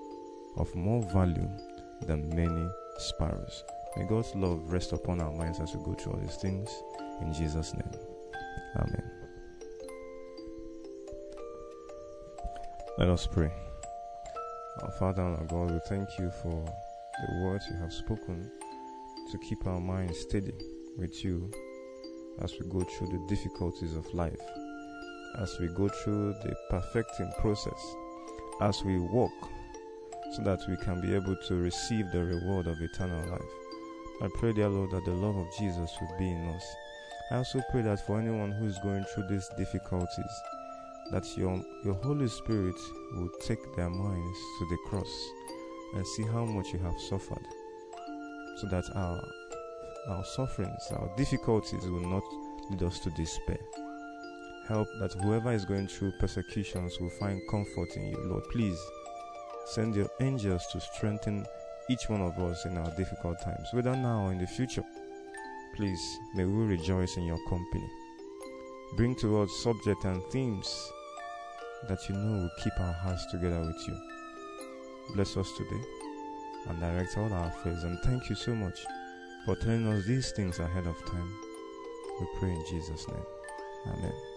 of 0.57 0.73
more 0.75 1.01
value 1.01 1.49
than 2.01 2.29
many 2.29 2.69
sparrows. 2.97 3.63
May 3.97 4.05
God's 4.05 4.33
love 4.35 4.71
rest 4.71 4.93
upon 4.93 5.21
our 5.21 5.31
minds 5.31 5.59
as 5.59 5.75
we 5.75 5.83
go 5.83 5.93
through 5.93 6.13
all 6.13 6.19
these 6.19 6.37
things. 6.37 6.69
In 7.21 7.33
Jesus' 7.33 7.73
name. 7.73 7.91
Amen. 8.77 9.11
Let 12.97 13.09
us 13.09 13.27
pray. 13.27 13.51
Our 14.83 14.91
Father 14.91 15.21
and 15.21 15.37
our 15.37 15.45
God, 15.45 15.71
we 15.71 15.79
thank 15.87 16.19
you 16.19 16.29
for 16.41 16.65
the 17.25 17.43
words 17.45 17.65
you 17.71 17.77
have 17.77 17.93
spoken 17.93 18.51
to 19.31 19.37
keep 19.37 19.65
our 19.65 19.79
minds 19.79 20.19
steady 20.19 20.51
with 20.97 21.23
you 21.23 21.49
as 22.41 22.51
we 22.59 22.67
go 22.67 22.81
through 22.81 23.07
the 23.07 23.25
difficulties 23.33 23.95
of 23.95 24.13
life, 24.13 24.41
as 25.39 25.57
we 25.61 25.69
go 25.69 25.87
through 25.87 26.33
the 26.43 26.53
perfecting 26.69 27.31
process, 27.39 27.95
as 28.59 28.83
we 28.83 28.99
walk 28.99 29.31
so 30.33 30.43
that 30.43 30.59
we 30.67 30.75
can 30.75 30.99
be 30.99 31.15
able 31.15 31.37
to 31.47 31.55
receive 31.55 32.11
the 32.11 32.21
reward 32.21 32.67
of 32.67 32.81
eternal 32.81 33.25
life. 33.29 33.41
I 34.21 34.27
pray, 34.33 34.51
dear 34.51 34.67
Lord, 34.67 34.91
that 34.91 35.05
the 35.05 35.13
love 35.13 35.37
of 35.37 35.47
Jesus 35.57 35.91
will 36.01 36.17
be 36.19 36.29
in 36.29 36.45
us. 36.49 36.75
I 37.31 37.37
also 37.37 37.61
pray 37.71 37.83
that 37.83 38.05
for 38.05 38.19
anyone 38.19 38.51
who 38.51 38.65
is 38.65 38.77
going 38.79 39.05
through 39.05 39.27
these 39.29 39.49
difficulties, 39.57 40.41
that 41.11 41.25
your, 41.37 41.61
your 41.83 41.95
Holy 41.95 42.27
Spirit 42.27 42.79
will 43.13 43.29
take 43.41 43.75
their 43.75 43.89
minds 43.89 44.39
to 44.59 44.65
the 44.65 44.77
cross 44.87 45.29
and 45.95 46.07
see 46.07 46.23
how 46.23 46.45
much 46.45 46.73
you 46.73 46.79
have 46.79 46.99
suffered, 47.09 47.45
so 48.57 48.67
that 48.67 48.85
our, 48.95 49.21
our 50.09 50.25
sufferings, 50.25 50.87
our 50.91 51.09
difficulties 51.17 51.85
will 51.85 52.09
not 52.09 52.23
lead 52.69 52.83
us 52.83 52.99
to 52.99 53.09
despair. 53.11 53.59
Help 54.67 54.87
that 54.99 55.13
whoever 55.21 55.51
is 55.51 55.65
going 55.65 55.87
through 55.87 56.13
persecutions 56.19 56.99
will 56.99 57.09
find 57.09 57.41
comfort 57.49 57.95
in 57.97 58.07
you, 58.07 58.17
Lord. 58.25 58.43
Please 58.51 58.79
send 59.65 59.95
your 59.95 60.09
angels 60.21 60.65
to 60.71 60.79
strengthen 60.79 61.45
each 61.89 62.07
one 62.07 62.21
of 62.21 62.37
us 62.39 62.65
in 62.65 62.77
our 62.77 62.89
difficult 62.95 63.41
times, 63.43 63.67
whether 63.73 63.95
now 63.95 64.25
or 64.27 64.31
in 64.31 64.39
the 64.39 64.47
future. 64.47 64.83
Please, 65.75 66.17
may 66.33 66.45
we 66.45 66.65
rejoice 66.65 67.17
in 67.17 67.23
your 67.23 67.39
company. 67.49 67.89
Bring 68.95 69.15
to 69.15 69.41
us 69.41 69.51
subject 69.51 70.05
and 70.05 70.23
themes 70.25 70.91
that 71.87 72.07
you 72.07 72.15
know 72.15 72.43
will 72.43 72.63
keep 72.63 72.73
our 72.79 72.93
hearts 72.93 73.25
together 73.31 73.59
with 73.61 73.87
you. 73.87 73.97
Bless 75.15 75.35
us 75.35 75.51
today 75.57 75.81
and 76.69 76.79
direct 76.79 77.17
all 77.17 77.33
our 77.33 77.47
affairs. 77.47 77.83
And 77.83 77.99
thank 78.01 78.29
you 78.29 78.35
so 78.35 78.53
much 78.53 78.85
for 79.45 79.55
telling 79.55 79.87
us 79.87 80.05
these 80.05 80.31
things 80.31 80.59
ahead 80.59 80.85
of 80.85 80.97
time. 81.05 81.33
We 82.19 82.27
pray 82.39 82.51
in 82.51 82.63
Jesus' 82.69 83.07
name. 83.07 83.25
Amen. 83.87 84.32